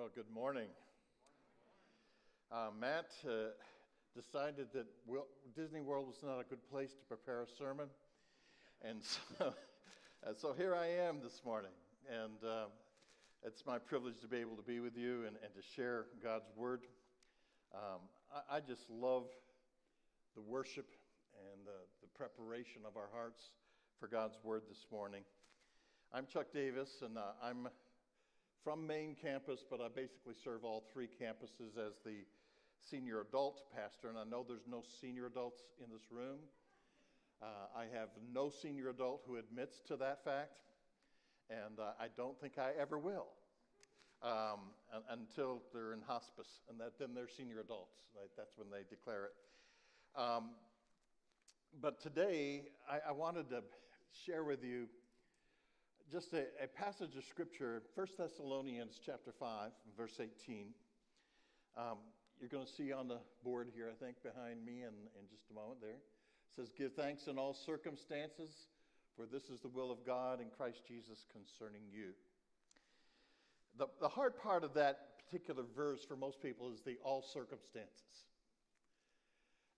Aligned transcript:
Well, 0.00 0.08
good 0.14 0.34
morning. 0.34 0.68
Uh, 2.50 2.68
Matt 2.80 3.10
uh, 3.28 3.50
decided 4.16 4.68
that 4.72 4.86
Wil- 5.04 5.26
Disney 5.54 5.82
World 5.82 6.06
was 6.06 6.22
not 6.22 6.40
a 6.40 6.44
good 6.44 6.66
place 6.70 6.92
to 6.92 7.04
prepare 7.04 7.42
a 7.42 7.46
sermon. 7.46 7.88
And 8.80 9.02
so, 9.38 9.52
and 10.26 10.38
so 10.38 10.54
here 10.54 10.74
I 10.74 10.86
am 10.86 11.18
this 11.22 11.42
morning. 11.44 11.72
And 12.08 12.42
uh, 12.42 12.64
it's 13.44 13.66
my 13.66 13.78
privilege 13.78 14.18
to 14.22 14.26
be 14.26 14.38
able 14.38 14.56
to 14.56 14.62
be 14.62 14.80
with 14.80 14.96
you 14.96 15.26
and, 15.26 15.36
and 15.44 15.52
to 15.54 15.60
share 15.76 16.06
God's 16.24 16.48
word. 16.56 16.80
Um, 17.74 18.00
I, 18.34 18.56
I 18.56 18.60
just 18.60 18.88
love 18.88 19.24
the 20.34 20.40
worship 20.40 20.88
and 21.52 21.66
the, 21.66 21.76
the 22.00 22.08
preparation 22.16 22.80
of 22.86 22.96
our 22.96 23.10
hearts 23.12 23.50
for 23.98 24.06
God's 24.06 24.38
word 24.42 24.62
this 24.66 24.86
morning. 24.90 25.24
I'm 26.10 26.24
Chuck 26.24 26.46
Davis, 26.54 27.02
and 27.02 27.18
uh, 27.18 27.32
I'm 27.42 27.68
from 28.62 28.86
main 28.86 29.16
campus, 29.20 29.64
but 29.68 29.80
I 29.80 29.88
basically 29.88 30.34
serve 30.44 30.64
all 30.64 30.84
three 30.92 31.08
campuses 31.08 31.78
as 31.78 31.94
the 32.04 32.24
senior 32.78 33.20
adult 33.20 33.62
pastor. 33.74 34.08
And 34.08 34.18
I 34.18 34.24
know 34.24 34.44
there's 34.46 34.66
no 34.70 34.82
senior 35.00 35.26
adults 35.26 35.62
in 35.82 35.90
this 35.90 36.10
room. 36.10 36.38
Uh, 37.42 37.46
I 37.74 37.84
have 37.98 38.08
no 38.32 38.50
senior 38.50 38.90
adult 38.90 39.22
who 39.26 39.36
admits 39.36 39.80
to 39.88 39.96
that 39.96 40.22
fact, 40.24 40.60
and 41.48 41.78
uh, 41.78 41.92
I 41.98 42.08
don't 42.14 42.38
think 42.38 42.58
I 42.58 42.72
ever 42.78 42.98
will 42.98 43.28
um, 44.22 44.60
until 45.08 45.62
they're 45.72 45.94
in 45.94 46.02
hospice, 46.06 46.60
and 46.68 46.78
that, 46.80 46.98
then 46.98 47.14
they're 47.14 47.28
senior 47.28 47.60
adults. 47.60 47.96
Right? 48.14 48.28
That's 48.36 48.58
when 48.58 48.68
they 48.70 48.84
declare 48.90 49.26
it. 49.26 50.20
Um, 50.20 50.50
but 51.80 52.00
today, 52.00 52.64
I, 52.90 53.08
I 53.08 53.12
wanted 53.12 53.48
to 53.50 53.62
share 54.26 54.44
with 54.44 54.62
you 54.62 54.88
just 56.10 56.32
a, 56.32 56.46
a, 56.62 56.66
passage 56.66 57.14
of 57.16 57.24
scripture, 57.24 57.82
1 57.94 58.06
Thessalonians 58.18 58.98
chapter 59.04 59.30
5, 59.38 59.70
verse 59.96 60.18
18. 60.18 60.66
Um, 61.78 61.98
you're 62.40 62.48
going 62.48 62.66
to 62.66 62.72
see 62.72 62.92
on 62.92 63.06
the 63.06 63.18
board 63.44 63.68
here, 63.72 63.88
I 63.88 64.04
think, 64.04 64.16
behind 64.22 64.64
me 64.64 64.82
in, 64.82 64.90
in 65.14 65.28
just 65.30 65.44
a 65.52 65.54
moment 65.54 65.80
there. 65.80 65.90
It 65.90 66.56
says, 66.56 66.72
Give 66.76 66.92
thanks 66.94 67.28
in 67.28 67.38
all 67.38 67.54
circumstances, 67.54 68.50
for 69.14 69.24
this 69.24 69.50
is 69.50 69.60
the 69.60 69.68
will 69.68 69.92
of 69.92 70.04
God 70.04 70.40
in 70.40 70.48
Christ 70.56 70.82
Jesus 70.88 71.26
concerning 71.30 71.82
you. 71.92 72.08
The, 73.78 73.86
the 74.00 74.08
hard 74.08 74.36
part 74.36 74.64
of 74.64 74.74
that 74.74 75.22
particular 75.24 75.62
verse 75.76 76.04
for 76.04 76.16
most 76.16 76.42
people 76.42 76.72
is 76.72 76.80
the 76.80 76.96
all 77.04 77.22
circumstances. 77.22 78.26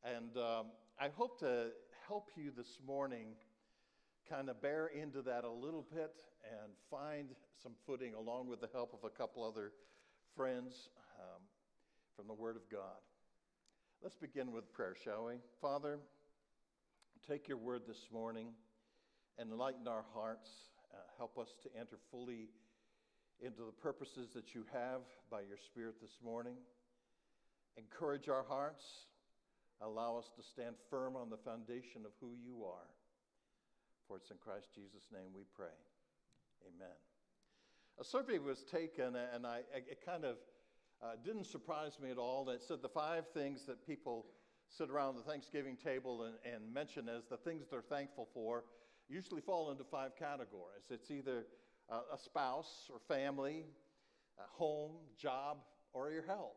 And 0.02 0.34
um, 0.39 0.67
I 0.98 1.08
hope 1.14 1.39
to 1.41 1.67
help 2.08 2.30
you 2.36 2.52
this 2.56 2.78
morning 2.86 3.34
kind 4.33 4.48
of 4.48 4.62
bear 4.62 4.86
into 4.86 5.20
that 5.20 5.44
a 5.44 5.50
little 5.50 5.84
bit 5.94 6.14
and 6.50 6.72
find 6.91 7.28
some 7.62 7.72
footing 7.86 8.14
along 8.14 8.48
with 8.48 8.62
the 8.62 8.69
help 8.72 8.94
of 8.94 9.05
a 9.05 9.11
couple 9.11 9.44
other 9.44 9.72
friends 10.34 10.89
um, 11.20 11.42
from 12.16 12.27
the 12.27 12.33
Word 12.33 12.56
of 12.56 12.62
God. 12.70 12.97
Let's 14.02 14.16
begin 14.16 14.50
with 14.50 14.72
prayer, 14.72 14.97
shall 15.05 15.27
we? 15.27 15.34
Father, 15.61 15.98
take 17.28 17.47
your 17.47 17.58
word 17.58 17.83
this 17.86 18.08
morning 18.11 18.48
enlighten 19.41 19.89
our 19.89 20.05
hearts. 20.14 20.48
Uh, 20.92 20.96
help 21.19 21.39
us 21.39 21.48
to 21.62 21.69
enter 21.78 21.98
fully 22.11 22.48
into 23.41 23.62
the 23.64 23.72
purposes 23.83 24.28
that 24.34 24.55
you 24.55 24.64
have 24.72 25.00
by 25.30 25.41
your 25.41 25.56
Spirit 25.56 25.96
this 26.00 26.19
morning. 26.24 26.55
Encourage 27.77 28.28
our 28.28 28.44
hearts. 28.48 28.84
Allow 29.80 30.17
us 30.17 30.30
to 30.36 30.42
stand 30.42 30.77
firm 30.91 31.17
on 31.17 31.28
the 31.28 31.39
foundation 31.39 32.05
of 32.05 32.12
who 32.20 32.33
you 32.42 32.64
are. 32.64 32.89
For 34.08 34.17
it's 34.17 34.31
in 34.31 34.36
Christ 34.39 34.69
Jesus' 34.75 35.08
name 35.12 35.31
we 35.34 35.42
pray. 35.55 35.75
Amen. 36.67 36.97
A 38.00 38.05
survey 38.05 38.39
was 38.39 38.64
taken, 38.64 39.17
and 39.17 39.47
I, 39.47 39.61
it 39.75 40.05
kind 40.05 40.25
of 40.25 40.36
uh, 41.03 41.12
didn't 41.25 41.47
surprise 41.47 41.98
me 42.03 42.11
at 42.11 42.19
all. 42.19 42.48
It 42.50 42.62
said 42.62 42.83
the 42.83 42.89
five 42.89 43.25
things 43.34 43.67
that 43.67 43.86
people 43.86 44.27
sit 44.69 44.91
around 44.91 45.17
the 45.17 45.23
Thanksgiving 45.23 45.77
table 45.77 46.23
and, 46.23 46.35
and 46.55 46.73
mention 46.73 47.08
as 47.08 47.24
the 47.29 47.36
things 47.36 47.67
they're 47.70 47.83
thankful 47.83 48.29
for 48.33 48.64
usually 49.08 49.42
fall 49.42 49.70
into 49.70 49.85
five 49.85 50.17
categories. 50.17 50.84
It's 50.90 51.11
either 51.11 51.46
uh, 51.90 52.01
a 52.14 52.19
spouse 52.19 52.89
or 52.90 52.98
family, 53.14 53.67
home, 54.51 54.92
job, 55.19 55.58
or 55.92 56.11
your 56.11 56.24
health. 56.24 56.57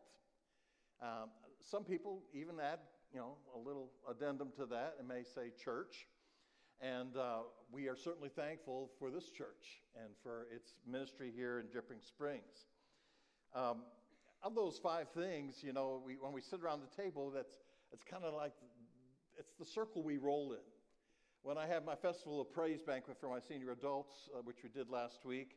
Um, 1.02 1.30
some 1.60 1.84
people 1.84 2.22
even 2.32 2.58
add, 2.60 2.78
you 3.12 3.18
know, 3.18 3.36
a 3.54 3.58
little 3.58 3.90
addendum 4.08 4.50
to 4.56 4.66
that 4.66 4.96
and 4.98 5.06
may 5.06 5.22
say 5.22 5.50
church. 5.62 6.06
And 6.80 7.16
uh, 7.16 7.38
we 7.72 7.88
are 7.88 7.96
certainly 7.96 8.28
thankful 8.28 8.90
for 8.98 9.10
this 9.10 9.30
church 9.30 9.82
and 9.96 10.12
for 10.22 10.46
its 10.54 10.74
ministry 10.86 11.32
here 11.34 11.58
in 11.58 11.66
Dripping 11.72 12.00
Springs. 12.02 12.66
Um, 13.54 13.78
of 14.42 14.54
those 14.54 14.78
five 14.78 15.08
things, 15.10 15.62
you 15.62 15.72
know, 15.72 16.02
we, 16.04 16.16
when 16.20 16.32
we 16.32 16.40
sit 16.40 16.60
around 16.60 16.82
the 16.82 17.02
table, 17.02 17.30
that's 17.30 17.56
it's 17.92 18.04
kind 18.04 18.24
of 18.24 18.34
like 18.34 18.52
it's 19.38 19.54
the 19.58 19.64
circle 19.64 20.02
we 20.02 20.18
roll 20.18 20.52
in. 20.52 20.58
When 21.42 21.56
I 21.56 21.66
have 21.66 21.84
my 21.84 21.94
Festival 21.94 22.40
of 22.40 22.52
Praise 22.52 22.82
banquet 22.82 23.16
for 23.20 23.28
my 23.28 23.38
senior 23.40 23.70
adults, 23.72 24.28
uh, 24.34 24.40
which 24.42 24.58
we 24.62 24.68
did 24.68 24.90
last 24.90 25.24
week, 25.24 25.56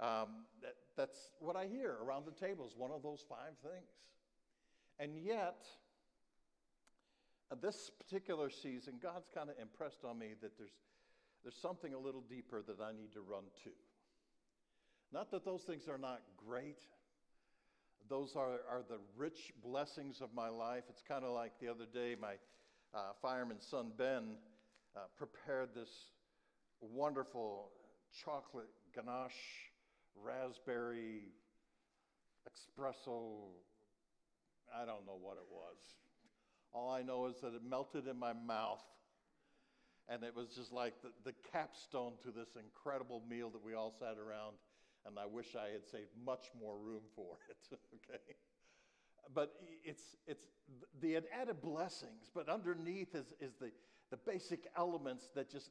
um, 0.00 0.46
that, 0.62 0.74
that's 0.96 1.30
what 1.38 1.56
I 1.56 1.66
hear 1.66 1.96
around 2.02 2.26
the 2.26 2.46
table 2.46 2.66
is 2.66 2.72
one 2.76 2.90
of 2.90 3.02
those 3.02 3.24
five 3.28 3.54
things. 3.62 3.90
And 4.98 5.16
yet, 5.18 5.66
this 7.54 7.90
particular 7.98 8.50
season, 8.50 8.94
God's 9.00 9.28
kind 9.34 9.50
of 9.50 9.56
impressed 9.60 10.04
on 10.04 10.18
me 10.18 10.34
that 10.42 10.58
there's, 10.58 10.74
there's 11.42 11.56
something 11.56 11.94
a 11.94 11.98
little 11.98 12.22
deeper 12.28 12.62
that 12.66 12.82
I 12.82 12.92
need 12.92 13.12
to 13.14 13.20
run 13.20 13.44
to. 13.64 13.70
Not 15.12 15.30
that 15.30 15.44
those 15.44 15.62
things 15.62 15.88
are 15.88 15.98
not 15.98 16.22
great, 16.36 16.80
those 18.08 18.34
are, 18.36 18.60
are 18.70 18.82
the 18.88 18.98
rich 19.16 19.52
blessings 19.64 20.20
of 20.20 20.30
my 20.34 20.48
life. 20.48 20.84
It's 20.88 21.02
kind 21.06 21.24
of 21.24 21.32
like 21.32 21.52
the 21.60 21.68
other 21.68 21.86
day, 21.92 22.16
my 22.20 22.34
uh, 22.94 23.12
fireman 23.20 23.60
son 23.60 23.92
Ben 23.96 24.36
uh, 24.96 25.00
prepared 25.16 25.70
this 25.74 25.90
wonderful 26.80 27.70
chocolate 28.24 28.70
ganache, 28.94 29.70
raspberry, 30.24 31.22
espresso. 32.46 33.50
I 34.74 34.84
don't 34.84 35.06
know 35.06 35.18
what 35.20 35.36
it 35.36 35.46
was. 35.50 35.76
All 36.76 36.90
I 36.90 37.00
know 37.00 37.26
is 37.26 37.40
that 37.40 37.54
it 37.54 37.62
melted 37.68 38.06
in 38.06 38.18
my 38.18 38.34
mouth. 38.34 38.84
And 40.08 40.22
it 40.22 40.36
was 40.36 40.48
just 40.50 40.72
like 40.72 40.92
the, 41.02 41.08
the 41.24 41.34
capstone 41.50 42.12
to 42.22 42.30
this 42.30 42.50
incredible 42.54 43.22
meal 43.28 43.48
that 43.50 43.64
we 43.64 43.74
all 43.74 43.92
sat 43.98 44.16
around 44.18 44.56
and 45.06 45.18
I 45.18 45.26
wish 45.26 45.54
I 45.54 45.72
had 45.72 45.86
saved 45.86 46.10
much 46.24 46.50
more 46.60 46.76
room 46.76 47.02
for 47.14 47.38
it. 47.50 47.78
okay, 47.94 48.22
but 49.34 49.54
it's 49.84 50.16
it's 50.26 50.46
the 51.00 51.16
added 51.16 51.60
blessings, 51.62 52.30
but 52.34 52.48
underneath 52.48 53.14
is 53.14 53.32
is 53.40 53.54
the 53.60 53.70
the 54.10 54.16
basic 54.16 54.66
elements 54.76 55.30
that 55.34 55.50
just 55.50 55.70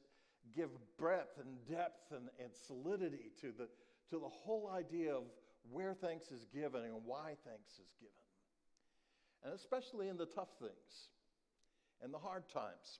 give 0.56 0.70
breadth 0.98 1.40
and 1.40 1.58
depth 1.70 2.12
and, 2.12 2.30
and 2.40 2.50
solidity 2.68 3.32
to 3.42 3.52
the 3.58 3.68
to 4.10 4.20
the 4.20 4.30
whole 4.30 4.72
idea 4.74 5.14
of 5.14 5.24
where 5.72 5.94
thanks 5.94 6.32
is 6.32 6.46
given 6.54 6.84
and 6.84 6.94
why 7.06 7.36
thanks 7.46 7.74
is 7.74 7.94
given. 8.00 8.25
And 9.46 9.54
especially 9.54 10.10
in 10.10 10.18
the 10.18 10.26
tough 10.26 10.50
things 10.60 11.10
and 12.04 12.12
the 12.12 12.18
hard 12.18 12.50
times. 12.50 13.00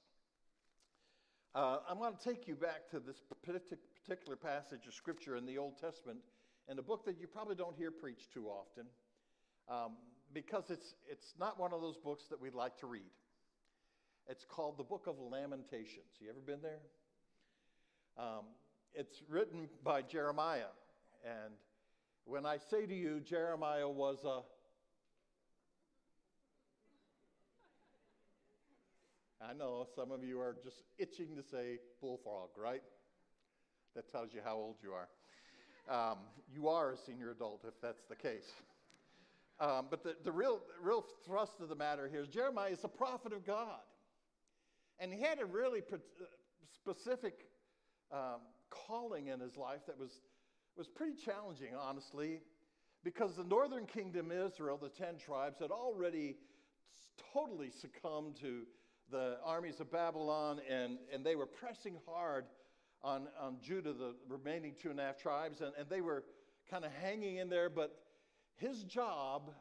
Uh, 1.56 1.80
I'm 1.90 1.98
going 1.98 2.14
to 2.16 2.24
take 2.24 2.48
you 2.48 2.54
back 2.54 2.88
to 2.92 3.00
this 3.00 3.24
particular 4.06 4.36
passage 4.36 4.86
of 4.88 4.94
Scripture 4.94 5.38
in 5.38 5.48
the 5.48 5.58
Old 5.58 5.80
Testament, 5.80 6.20
and 6.70 6.78
a 6.78 6.84
book 6.84 7.04
that 7.06 7.20
you 7.20 7.26
probably 7.26 7.56
don't 7.56 7.76
hear 7.76 7.90
preached 7.90 8.32
too 8.32 8.48
often, 8.48 8.86
um, 9.70 9.94
because 10.34 10.70
it's, 10.70 10.94
it's 11.10 11.34
not 11.40 11.60
one 11.60 11.74
of 11.74 11.82
those 11.82 11.98
books 11.98 12.26
that 12.30 12.40
we'd 12.40 12.54
like 12.54 12.78
to 12.80 12.86
read. 12.86 13.10
It's 14.28 14.46
called 14.46 14.78
the 14.78 14.84
Book 14.84 15.08
of 15.08 15.16
Lamentations. 15.20 16.20
You 16.20 16.30
ever 16.30 16.40
been 16.46 16.62
there? 16.62 16.82
Um, 18.18 18.46
it's 18.94 19.24
written 19.30 19.68
by 19.84 20.04
Jeremiah. 20.04 20.74
And 21.24 21.54
when 22.26 22.46
I 22.46 22.58
say 22.70 22.86
to 22.86 22.94
you, 22.94 23.20
Jeremiah 23.20 23.90
was 23.90 24.26
a 24.26 24.42
I 29.48 29.54
know 29.54 29.86
some 29.96 30.12
of 30.12 30.24
you 30.24 30.40
are 30.40 30.56
just 30.64 30.78
itching 30.98 31.36
to 31.36 31.44
say 31.44 31.78
bullfrog, 32.02 32.50
right? 32.58 32.82
That 33.96 34.12
tells 34.12 34.34
you 34.34 34.42
how 34.44 34.56
old 34.56 34.78
you 34.82 34.92
are. 34.92 35.08
Um, 35.88 36.18
you 36.52 36.68
are 36.68 36.94
a 36.94 36.98
senior 36.98 37.32
adult 37.32 37.64
if 37.68 37.80
that's 37.82 38.06
the 38.10 38.16
case. 38.16 38.52
Um, 39.60 39.88
but 39.90 40.04
the, 40.04 40.16
the 40.24 40.32
real, 40.32 40.62
real 40.82 41.06
thrust 41.26 41.62
of 41.62 41.70
the 41.70 41.76
matter 41.76 42.10
here 42.10 42.22
is 42.22 42.28
Jeremiah 42.28 42.72
is 42.72 42.84
a 42.84 42.88
prophet 42.88 43.34
of 43.34 43.46
God. 43.46 43.80
And 45.00 45.14
he 45.14 45.22
had 45.22 45.40
a 45.40 45.46
really 45.46 45.82
uh, 45.94 45.98
specific 46.74 47.46
um, 48.12 48.42
calling 48.70 49.28
in 49.28 49.40
his 49.40 49.56
life 49.58 49.82
that 49.86 50.00
was, 50.00 50.22
was 50.76 50.88
pretty 50.88 51.16
challenging, 51.24 51.70
honestly, 51.80 52.42
because 53.04 53.36
the 53.36 53.44
northern 53.44 53.86
kingdom, 53.86 54.32
Israel, 54.32 54.80
the 54.82 54.90
10 54.90 55.18
tribes, 55.18 55.60
had 55.60 55.72
already 55.72 56.38
totally 57.34 57.70
succumbed 57.70 58.36
to 58.42 58.64
the 59.12 59.38
armies 59.44 59.80
of 59.80 59.92
Babylon, 59.92 60.60
and, 60.70 60.98
and 61.14 61.26
they 61.26 61.36
were 61.36 61.46
pressing 61.46 61.98
hard 62.08 62.46
on, 63.04 63.28
on 63.40 63.58
Judah, 63.62 63.94
the 63.94 64.16
remaining 64.28 64.74
two 64.82 64.90
and 64.90 65.00
a 65.00 65.04
half 65.04 65.18
tribes, 65.18 65.62
and, 65.62 65.72
and 65.78 65.88
they 65.90 66.02
were 66.02 66.24
kind 66.70 66.84
of 66.84 66.92
hanging 67.02 67.38
in 67.38 67.50
there, 67.50 67.70
but 67.70 68.00
his 68.56 68.84
job, 68.84 69.52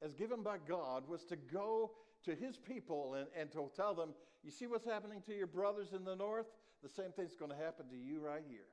as 0.00 0.14
given 0.14 0.42
by 0.42 0.58
God, 0.68 1.08
was 1.08 1.24
to 1.24 1.36
go 1.36 1.92
to 2.24 2.34
his 2.34 2.56
people 2.56 3.14
and, 3.14 3.26
and 3.36 3.50
to 3.52 3.68
tell 3.74 3.94
them, 3.94 4.10
You 4.44 4.50
see 4.50 4.66
what's 4.66 4.84
happening 4.84 5.22
to 5.26 5.34
your 5.34 5.46
brothers 5.46 5.92
in 5.92 6.04
the 6.04 6.14
north? 6.14 6.46
The 6.82 6.88
same 6.88 7.12
thing's 7.12 7.34
going 7.34 7.50
to 7.50 7.56
happen 7.56 7.88
to 7.88 7.96
you 7.96 8.20
right 8.20 8.42
here. 8.48 8.66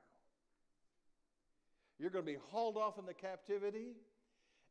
You're 1.98 2.10
going 2.10 2.24
to 2.24 2.32
be 2.32 2.38
hauled 2.50 2.76
off 2.76 2.98
into 2.98 3.14
captivity. 3.14 3.94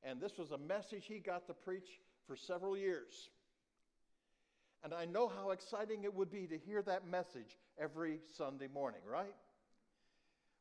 And 0.03 0.19
this 0.21 0.37
was 0.37 0.51
a 0.51 0.57
message 0.57 1.05
he 1.05 1.19
got 1.19 1.45
to 1.47 1.53
preach 1.53 1.99
for 2.25 2.35
several 2.35 2.77
years. 2.77 3.29
And 4.83 4.93
I 4.93 5.05
know 5.05 5.27
how 5.27 5.51
exciting 5.51 6.03
it 6.03 6.13
would 6.13 6.31
be 6.31 6.47
to 6.47 6.57
hear 6.57 6.81
that 6.83 7.05
message 7.05 7.57
every 7.77 8.19
Sunday 8.37 8.67
morning, 8.67 9.01
right? 9.09 9.35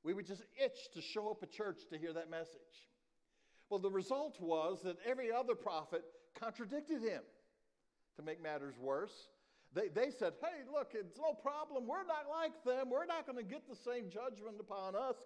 We 0.03 0.13
would 0.15 0.27
just 0.27 0.43
itch 0.63 0.91
to 0.95 1.01
show 1.01 1.31
up 1.31 1.43
at 1.43 1.51
church 1.51 1.83
to 1.91 1.99
hear 1.99 2.13
that 2.13 2.31
message. 2.31 2.89
Well, 3.71 3.81
the 3.81 3.91
result 3.91 4.41
was 4.41 4.81
that 4.85 4.97
every 5.07 5.31
other 5.33 5.55
prophet 5.55 6.03
contradicted 6.41 7.03
him 7.03 7.23
to 8.17 8.23
make 8.23 8.43
matters 8.43 8.75
worse. 8.79 9.29
They, 9.75 9.89
they 9.89 10.11
said, 10.11 10.33
hey, 10.41 10.65
look, 10.73 10.93
it's 10.95 11.19
no 11.19 11.35
problem. 11.35 11.87
We're 11.87 12.07
not 12.07 12.25
like 12.31 12.65
them. 12.65 12.91
We're 12.91 13.07
not 13.07 13.27
going 13.27 13.39
to 13.39 13.45
get 13.45 13.69
the 13.69 13.77
same 13.77 14.09
judgment 14.11 14.57
upon 14.59 14.97
us 14.97 15.17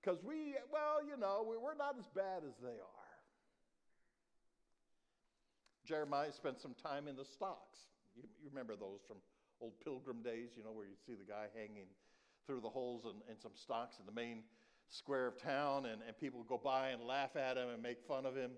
because 0.00 0.22
we, 0.22 0.54
well, 0.72 1.04
you 1.04 1.16
know, 1.18 1.44
we're 1.44 1.74
not 1.74 1.96
as 1.98 2.06
bad 2.14 2.44
as 2.48 2.54
they 2.62 2.68
are. 2.68 3.00
Jeremiah 5.84 6.32
spent 6.32 6.60
some 6.60 6.74
time 6.74 7.08
in 7.08 7.16
the 7.16 7.24
stocks. 7.24 7.78
You, 8.16 8.22
you 8.42 8.48
remember 8.48 8.76
those 8.76 9.00
from 9.06 9.18
old 9.60 9.78
pilgrim 9.84 10.22
days, 10.22 10.50
you 10.56 10.64
know, 10.64 10.72
where 10.72 10.86
you'd 10.86 11.04
see 11.04 11.14
the 11.14 11.30
guy 11.30 11.46
hanging 11.54 11.86
through 12.46 12.60
the 12.60 12.68
holes 12.68 13.04
in, 13.04 13.32
in 13.32 13.38
some 13.38 13.52
stocks 13.54 13.98
in 14.00 14.06
the 14.06 14.12
main 14.12 14.42
square 14.88 15.26
of 15.26 15.40
town, 15.40 15.86
and, 15.86 16.02
and 16.06 16.18
people 16.18 16.38
would 16.40 16.48
go 16.48 16.60
by 16.62 16.88
and 16.88 17.02
laugh 17.02 17.36
at 17.36 17.56
him 17.56 17.68
and 17.68 17.82
make 17.82 18.02
fun 18.08 18.26
of 18.26 18.34
him. 18.34 18.50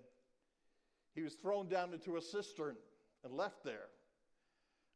He 1.14 1.22
was 1.22 1.34
thrown 1.34 1.68
down 1.68 1.92
into 1.92 2.16
a 2.16 2.22
cistern 2.22 2.76
and 3.24 3.34
left 3.34 3.64
there. 3.64 3.88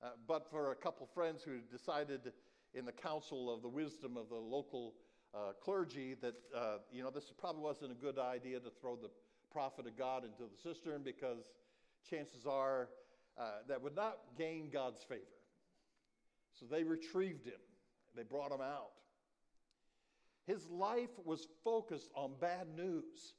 Uh, 0.03 0.11
but 0.27 0.51
for 0.51 0.73
a 0.73 0.75
couple 0.75 1.07
friends 1.07 1.43
who 1.43 1.59
decided 1.71 2.33
in 2.75 2.85
the 2.85 2.93
council 2.93 3.53
of 3.53 3.63
the 3.63 3.69
wisdom 3.69 4.17
of 4.17 4.29
the 4.29 4.37
local 4.37 4.95
uh, 5.35 5.53
clergy 5.63 6.15
that, 6.21 6.35
uh, 6.55 6.79
you 6.91 7.03
know, 7.03 7.11
this 7.11 7.33
probably 7.39 7.63
wasn't 7.63 7.91
a 7.91 7.95
good 7.95 8.19
idea 8.19 8.59
to 8.61 8.71
throw 8.81 8.97
the 8.97 9.11
prophet 9.51 9.87
of 9.87 9.97
God 9.97 10.25
into 10.25 10.43
the 10.43 10.57
cistern 10.63 11.03
because 11.03 11.45
chances 12.09 12.47
are 12.47 12.89
uh, 13.39 13.59
that 13.69 13.83
would 13.83 13.95
not 13.95 14.19
gain 14.39 14.71
God's 14.73 15.03
favor. 15.03 15.23
So 16.59 16.67
they 16.71 16.85
retrieved 16.85 17.47
him, 17.47 17.61
they 18.17 18.23
brought 18.23 18.53
him 18.53 18.61
out. 18.61 18.93
His 20.47 20.67
life 20.71 21.11
was 21.25 21.47
focused 21.65 22.11
on 22.15 22.33
bad 22.41 22.69
news. 22.77 23.35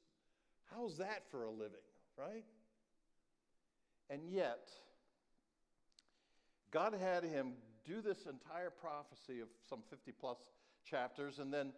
How's 0.70 0.98
that 0.98 1.24
for 1.32 1.46
a 1.46 1.50
living, 1.50 1.78
right? 2.18 2.44
And 4.10 4.22
yet, 4.30 4.70
God 6.72 6.94
had 6.94 7.24
him 7.24 7.54
do 7.86 8.02
this 8.02 8.26
entire 8.30 8.70
prophecy 8.70 9.40
of 9.40 9.48
some 9.70 9.80
50 9.90 10.12
plus 10.12 10.38
chapters, 10.84 11.40
and 11.40 11.54
then, 11.54 11.72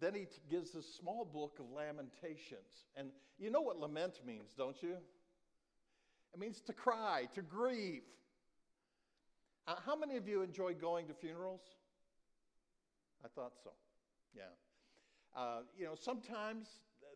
then 0.00 0.14
he 0.14 0.26
gives 0.50 0.72
this 0.72 0.86
small 0.94 1.26
book 1.26 1.58
of 1.60 1.66
lamentations. 1.70 2.86
And 2.96 3.10
you 3.38 3.50
know 3.50 3.60
what 3.60 3.78
lament 3.78 4.20
means, 4.26 4.52
don't 4.56 4.82
you? 4.82 4.96
It 6.32 6.38
means 6.38 6.60
to 6.62 6.72
cry, 6.72 7.28
to 7.34 7.42
grieve. 7.42 8.02
Uh, 9.66 9.74
how 9.84 9.96
many 9.96 10.16
of 10.16 10.28
you 10.28 10.42
enjoy 10.42 10.74
going 10.74 11.06
to 11.08 11.14
funerals? 11.14 11.62
I 13.24 13.28
thought 13.28 13.52
so. 13.62 13.70
Yeah. 14.34 14.42
Uh, 15.36 15.60
you 15.76 15.84
know, 15.84 15.94
sometimes 15.94 16.66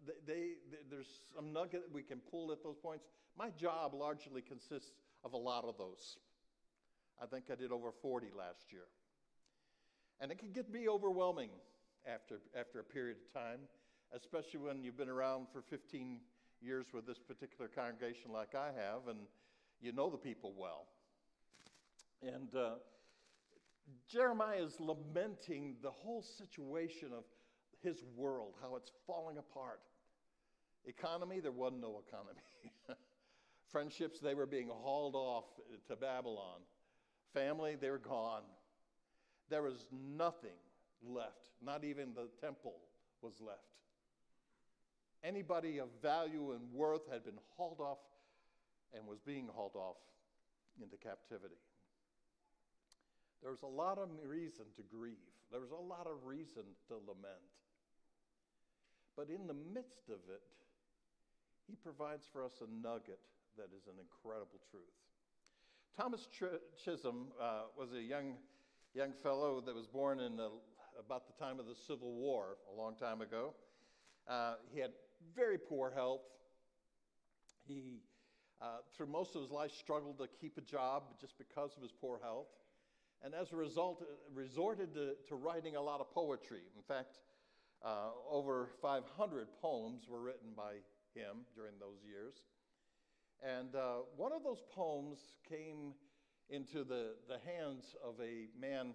they, 0.06 0.32
they, 0.70 0.78
there's 0.90 1.20
some 1.34 1.52
nugget 1.52 1.82
that 1.84 1.92
we 1.92 2.02
can 2.02 2.18
pull 2.18 2.52
at 2.52 2.62
those 2.62 2.76
points. 2.76 3.06
My 3.36 3.50
job 3.50 3.94
largely 3.94 4.42
consists 4.42 4.92
of 5.24 5.32
a 5.32 5.36
lot 5.36 5.64
of 5.64 5.76
those. 5.78 6.18
I 7.22 7.26
think 7.26 7.44
I 7.50 7.54
did 7.54 7.72
over 7.72 7.90
40 8.02 8.28
last 8.36 8.72
year. 8.72 8.86
And 10.20 10.30
it 10.30 10.38
can 10.38 10.52
get 10.52 10.72
be 10.72 10.88
overwhelming 10.88 11.50
after, 12.06 12.40
after 12.58 12.80
a 12.80 12.84
period 12.84 13.16
of 13.16 13.32
time, 13.32 13.60
especially 14.12 14.60
when 14.60 14.82
you've 14.82 14.96
been 14.96 15.08
around 15.08 15.46
for 15.52 15.62
15 15.62 16.18
years 16.64 16.86
with 16.92 17.06
this 17.06 17.18
particular 17.18 17.68
congregation 17.68 18.32
like 18.32 18.54
I 18.54 18.66
have, 18.66 19.08
and 19.08 19.18
you 19.80 19.92
know 19.92 20.10
the 20.10 20.16
people 20.16 20.54
well. 20.56 20.86
And 22.22 22.54
uh, 22.54 22.76
Jeremiah 24.08 24.62
is 24.62 24.80
lamenting 24.80 25.76
the 25.82 25.90
whole 25.90 26.22
situation 26.22 27.08
of 27.16 27.24
his 27.82 28.02
world, 28.16 28.54
how 28.62 28.76
it's 28.76 28.90
falling 29.06 29.38
apart. 29.38 29.80
Economy, 30.86 31.40
there 31.40 31.52
was 31.52 31.72
no 31.80 32.02
economy. 32.06 32.40
Friendships, 33.70 34.20
they 34.20 34.34
were 34.34 34.46
being 34.46 34.68
hauled 34.68 35.14
off 35.14 35.44
to 35.88 35.96
Babylon. 35.96 36.60
Family, 37.32 37.76
they 37.78 37.90
were 37.90 37.98
gone. 37.98 38.42
There 39.50 39.62
was 39.62 39.86
nothing 39.92 40.56
left, 41.02 41.50
not 41.62 41.84
even 41.84 42.14
the 42.14 42.28
temple 42.40 42.76
was 43.20 43.34
left. 43.40 43.60
Anybody 45.24 45.78
of 45.78 45.88
value 46.02 46.52
and 46.52 46.60
worth 46.72 47.10
had 47.10 47.24
been 47.24 47.38
hauled 47.56 47.80
off 47.80 47.98
and 48.92 49.06
was 49.06 49.18
being 49.24 49.48
hauled 49.52 49.74
off 49.74 49.96
into 50.82 50.96
captivity. 50.96 51.56
There 53.42 53.50
was 53.50 53.62
a 53.62 53.66
lot 53.66 53.98
of 53.98 54.08
reason 54.24 54.66
to 54.76 54.82
grieve. 54.82 55.16
There 55.50 55.60
was 55.60 55.70
a 55.70 55.76
lot 55.76 56.06
of 56.06 56.26
reason 56.26 56.62
to 56.88 56.94
lament. 56.94 57.44
But 59.16 59.28
in 59.30 59.46
the 59.46 59.54
midst 59.54 60.08
of 60.08 60.20
it, 60.28 60.42
he 61.66 61.74
provides 61.76 62.26
for 62.32 62.44
us 62.44 62.60
a 62.60 62.86
nugget 62.86 63.20
that 63.56 63.68
is 63.76 63.86
an 63.86 63.94
incredible 64.00 64.60
truth. 64.70 64.82
Thomas 65.96 66.26
Chisholm 66.82 67.28
uh, 67.40 67.62
was 67.78 67.92
a 67.92 68.02
young, 68.02 68.34
young 68.94 69.12
fellow 69.12 69.62
that 69.64 69.74
was 69.74 69.86
born 69.86 70.20
in 70.20 70.36
the, 70.36 70.50
about 70.98 71.26
the 71.26 71.44
time 71.44 71.60
of 71.60 71.66
the 71.66 71.74
Civil 71.86 72.12
War, 72.14 72.56
a 72.74 72.76
long 72.76 72.96
time 72.96 73.20
ago. 73.20 73.54
Uh, 74.26 74.54
he 74.72 74.80
had 74.80 74.90
very 75.34 75.58
poor 75.58 75.92
health. 75.94 76.22
He, 77.66 78.02
uh, 78.60 78.78
through 78.96 79.06
most 79.06 79.34
of 79.34 79.42
his 79.42 79.50
life, 79.50 79.72
struggled 79.72 80.18
to 80.18 80.28
keep 80.40 80.58
a 80.58 80.60
job 80.60 81.04
just 81.20 81.38
because 81.38 81.72
of 81.76 81.82
his 81.82 81.92
poor 81.92 82.18
health. 82.22 82.48
And 83.22 83.34
as 83.34 83.52
a 83.52 83.56
result, 83.56 84.02
uh, 84.02 84.12
resorted 84.34 84.94
to, 84.94 85.14
to 85.28 85.34
writing 85.34 85.76
a 85.76 85.82
lot 85.82 86.00
of 86.00 86.10
poetry. 86.12 86.62
In 86.76 86.82
fact, 86.82 87.18
uh, 87.84 88.10
over 88.30 88.68
500 88.82 89.48
poems 89.60 90.08
were 90.08 90.20
written 90.20 90.50
by 90.56 90.74
him 91.14 91.46
during 91.54 91.74
those 91.78 91.98
years. 92.06 92.34
And 93.42 93.74
uh, 93.74 94.04
one 94.16 94.32
of 94.32 94.42
those 94.42 94.62
poems 94.74 95.18
came 95.48 95.94
into 96.48 96.84
the, 96.84 97.14
the 97.28 97.38
hands 97.50 97.96
of 98.02 98.14
a 98.20 98.46
man 98.58 98.94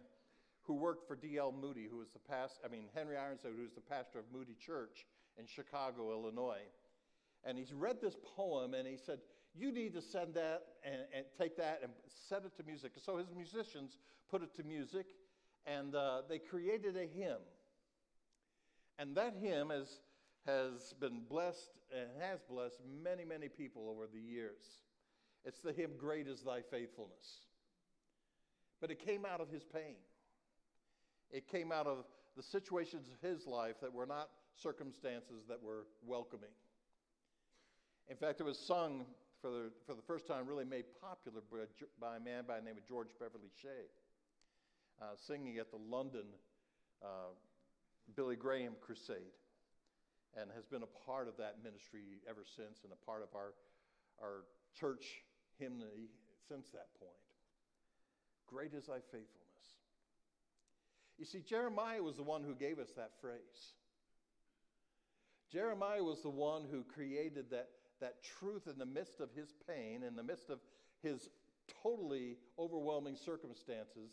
who 0.63 0.75
worked 0.75 1.07
for 1.07 1.15
D.L. 1.15 1.51
Moody, 1.51 1.87
who 1.89 1.97
was 1.97 2.09
the 2.11 2.19
past, 2.19 2.59
I 2.63 2.67
mean, 2.67 2.85
Henry 2.93 3.17
Ironside, 3.17 3.51
who 3.55 3.63
was 3.63 3.73
the 3.73 3.81
pastor 3.81 4.19
of 4.19 4.25
Moody 4.31 4.55
Church 4.59 5.05
in 5.39 5.45
Chicago, 5.47 6.11
Illinois. 6.11 6.61
And 7.43 7.57
he's 7.57 7.73
read 7.73 8.01
this 8.01 8.15
poem 8.35 8.73
and 8.73 8.87
he 8.87 8.97
said, 8.97 9.19
You 9.55 9.71
need 9.71 9.93
to 9.93 10.01
send 10.01 10.33
that 10.35 10.63
and, 10.83 11.01
and 11.15 11.25
take 11.37 11.55
that 11.57 11.79
and 11.81 11.91
set 12.27 12.43
it 12.45 12.55
to 12.57 12.63
music. 12.63 12.91
So 13.03 13.17
his 13.17 13.27
musicians 13.35 13.97
put 14.29 14.43
it 14.43 14.53
to 14.55 14.63
music 14.63 15.07
and 15.65 15.95
uh, 15.95 16.21
they 16.27 16.39
created 16.39 16.97
a 16.97 17.05
hymn. 17.05 17.41
And 18.97 19.15
that 19.15 19.35
hymn 19.41 19.69
has, 19.69 20.01
has 20.45 20.93
been 20.99 21.21
blessed 21.29 21.69
and 21.97 22.09
has 22.21 22.39
blessed 22.49 22.81
many, 23.01 23.23
many 23.23 23.47
people 23.47 23.89
over 23.89 24.07
the 24.11 24.19
years. 24.19 24.63
It's 25.45 25.59
the 25.59 25.71
hymn, 25.71 25.91
Great 25.97 26.27
is 26.27 26.41
Thy 26.41 26.61
Faithfulness. 26.61 27.45
But 28.81 28.91
it 28.91 28.99
came 28.99 29.25
out 29.25 29.39
of 29.39 29.49
his 29.49 29.63
pain. 29.63 29.95
It 31.31 31.47
came 31.47 31.71
out 31.71 31.87
of 31.87 32.05
the 32.35 32.43
situations 32.43 33.07
of 33.07 33.27
his 33.27 33.45
life 33.47 33.75
that 33.81 33.93
were 33.93 34.05
not 34.05 34.29
circumstances 34.61 35.43
that 35.47 35.61
were 35.61 35.85
welcoming. 36.05 36.49
In 38.09 38.17
fact, 38.17 38.41
it 38.41 38.43
was 38.43 38.57
sung 38.57 39.05
for 39.41 39.49
the, 39.49 39.71
for 39.85 39.93
the 39.93 40.01
first 40.01 40.27
time, 40.27 40.47
really 40.47 40.65
made 40.65 40.85
popular 41.01 41.41
by, 41.51 41.65
by 41.99 42.17
a 42.17 42.19
man 42.19 42.43
by 42.47 42.59
the 42.59 42.65
name 42.65 42.77
of 42.77 42.85
George 42.85 43.09
Beverly 43.19 43.49
Shea, 43.61 43.87
uh, 45.01 45.15
singing 45.15 45.57
at 45.57 45.71
the 45.71 45.77
London 45.77 46.25
uh, 47.01 47.31
Billy 48.15 48.35
Graham 48.35 48.73
crusade, 48.81 49.37
and 50.35 50.49
has 50.55 50.65
been 50.65 50.83
a 50.83 51.05
part 51.05 51.27
of 51.27 51.37
that 51.37 51.57
ministry 51.63 52.19
ever 52.29 52.43
since 52.43 52.83
and 52.83 52.91
a 52.91 53.05
part 53.05 53.23
of 53.23 53.29
our, 53.33 53.53
our 54.21 54.43
church 54.77 55.23
hymnody 55.57 56.09
since 56.47 56.69
that 56.71 56.87
point. 56.99 57.13
Great 58.47 58.73
is 58.73 58.87
thy 58.87 58.99
faithfulness. 59.11 59.29
You 61.17 61.25
see, 61.25 61.41
Jeremiah 61.41 62.01
was 62.01 62.15
the 62.15 62.23
one 62.23 62.43
who 62.43 62.55
gave 62.55 62.79
us 62.79 62.89
that 62.95 63.11
phrase. 63.21 63.75
Jeremiah 65.51 66.03
was 66.03 66.21
the 66.21 66.29
one 66.29 66.63
who 66.69 66.83
created 66.83 67.45
that, 67.51 67.69
that 68.01 68.23
truth 68.23 68.67
in 68.67 68.77
the 68.77 68.85
midst 68.85 69.19
of 69.19 69.29
his 69.35 69.53
pain, 69.67 70.03
in 70.03 70.15
the 70.15 70.23
midst 70.23 70.49
of 70.49 70.59
his 71.01 71.29
totally 71.83 72.37
overwhelming 72.57 73.15
circumstances, 73.15 74.11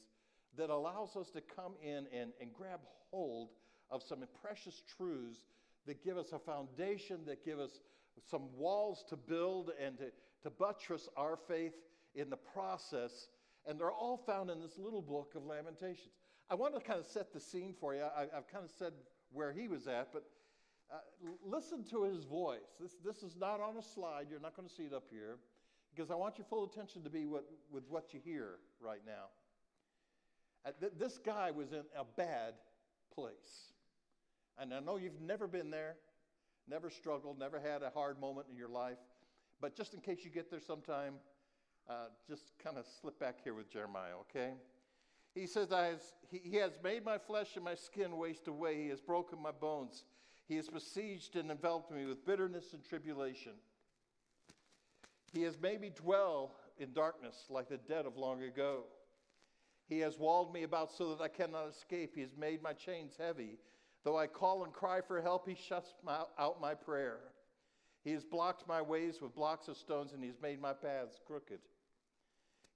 that 0.57 0.71
allows 0.71 1.17
us 1.17 1.31
to 1.31 1.41
come 1.41 1.75
in 1.83 2.07
and, 2.13 2.33
and 2.41 2.53
grab 2.53 2.81
hold 3.11 3.51
of 3.91 4.03
some 4.03 4.25
precious 4.43 4.83
truths 4.97 5.41
that 5.87 6.03
give 6.03 6.17
us 6.17 6.33
a 6.33 6.39
foundation, 6.39 7.21
that 7.27 7.45
give 7.45 7.59
us 7.59 7.81
some 8.29 8.49
walls 8.57 9.05
to 9.09 9.17
build 9.17 9.71
and 9.81 9.99
to, 9.99 10.07
to 10.43 10.51
buttress 10.51 11.09
our 11.17 11.39
faith 11.49 11.75
in 12.15 12.31
the 12.31 12.37
process. 12.37 13.29
And 13.67 13.79
they're 13.79 13.93
all 13.93 14.17
found 14.17 14.51
in 14.51 14.61
this 14.61 14.79
little 14.79 15.03
book 15.03 15.35
of 15.37 15.45
Lamentations. 15.45 16.15
I 16.49 16.55
want 16.55 16.75
to 16.75 16.81
kind 16.81 16.99
of 16.99 17.07
set 17.07 17.33
the 17.33 17.41
scene 17.41 17.75
for 17.79 17.95
you. 17.95 18.03
I, 18.03 18.27
have 18.35 18.49
kind 18.49 18.65
of 18.65 18.71
said 18.79 18.93
where 19.33 19.53
he 19.53 19.69
was 19.69 19.87
at, 19.87 20.13
but 20.13 20.25
uh, 20.93 20.99
listen 21.45 21.85
to 21.91 22.05
his 22.05 22.25
voice. 22.25 22.77
This, 22.81 22.93
this 23.05 23.23
is 23.23 23.37
not 23.37 23.61
on 23.61 23.77
a 23.77 23.83
slide. 23.83 24.27
You're 24.31 24.41
not 24.41 24.57
going 24.57 24.69
to 24.69 24.75
see 24.75 24.85
it 24.85 24.93
up 24.93 25.09
here 25.11 25.39
because 25.95 26.11
I 26.11 26.15
want 26.15 26.39
your 26.39 26.47
full 26.49 26.65
attention 26.65 27.03
to 27.05 27.11
be 27.11 27.27
what, 27.27 27.45
with 27.71 27.85
what 27.89 28.13
you 28.13 28.21
hear 28.25 28.59
right 28.81 29.01
now. 29.07 29.31
Uh, 30.65 30.71
th- 30.79 30.93
this 30.99 31.19
guy 31.19 31.51
was 31.51 31.73
in 31.73 31.85
a 31.99 32.05
bad 32.17 32.55
place. 33.15 33.73
And 34.59 34.73
I 34.73 34.81
know 34.81 34.97
you've 34.97 35.21
never 35.21 35.47
been 35.47 35.71
there, 35.71 35.97
never 36.69 36.91
struggled, 36.91 37.39
never 37.39 37.61
had 37.61 37.83
a 37.83 37.91
hard 37.91 38.21
moment 38.21 38.47
in 38.51 38.57
your 38.57 38.69
life. 38.69 38.99
But 39.61 39.77
just 39.77 39.95
in 39.95 40.01
case 40.01 40.19
you 40.25 40.31
get 40.31 40.51
there 40.51 40.61
sometime, 40.61 41.15
uh, 41.89 42.07
just 42.29 42.53
kind 42.63 42.79
of 42.79 42.85
slip 43.01 43.19
back 43.19 43.37
here 43.43 43.55
with 43.55 43.71
Jeremiah, 43.71 44.17
okay? 44.23 44.55
He 45.35 45.47
says, 45.47 45.69
he, 46.31 46.41
he 46.43 46.57
has 46.57 46.73
made 46.83 47.05
my 47.05 47.19
flesh 47.19 47.57
and 47.57 47.65
my 47.65 47.75
skin 47.75 48.17
waste 48.17 48.49
away. 48.49 48.83
He 48.83 48.89
has 48.89 49.01
broken 49.01 49.41
my 49.41 49.53
bones. 49.53 50.05
He 50.49 50.57
has 50.57 50.69
besieged 50.69 51.37
and 51.37 51.51
enveloped 51.51 51.91
me 51.91 52.07
with 52.07 52.25
bitterness 52.25 52.73
and 52.73 52.85
tribulation. 52.85 53.53
He 55.33 55.43
has 55.43 55.61
made 55.61 55.81
me 55.81 55.91
dwell 55.95 56.53
in 56.79 56.93
darkness 56.93 57.47
like 57.51 57.69
the 57.69 57.79
dead 57.79 58.07
of 58.07 58.17
long 58.17 58.43
ago. 58.43 58.85
He 59.89 60.01
has 60.01 60.19
walled 60.19 60.53
me 60.53 60.63
about 60.63 60.93
so 60.93 61.15
that 61.15 61.23
I 61.23 61.29
cannot 61.29 61.69
escape. 61.69 62.15
He 62.15 62.21
has 62.21 62.37
made 62.39 62.63
my 62.63 62.73
chains 62.73 63.15
heavy. 63.19 63.59
Though 64.05 64.19
I 64.19 64.27
call 64.27 64.65
and 64.65 64.73
cry 64.73 65.01
for 65.01 65.21
help, 65.21 65.49
he 65.49 65.57
shuts 65.57 65.95
my, 66.05 66.21
out 66.39 66.61
my 66.61 66.75
prayer. 66.75 67.19
He 68.05 68.13
has 68.13 68.25
blocked 68.25 68.69
my 68.69 68.81
ways 68.81 69.21
with 69.21 69.35
blocks 69.35 69.67
of 69.67 69.77
stones, 69.77 70.13
and 70.13 70.23
he 70.23 70.29
has 70.29 70.41
made 70.41 70.61
my 70.61 70.73
paths 70.73 71.19
crooked. 71.27 71.59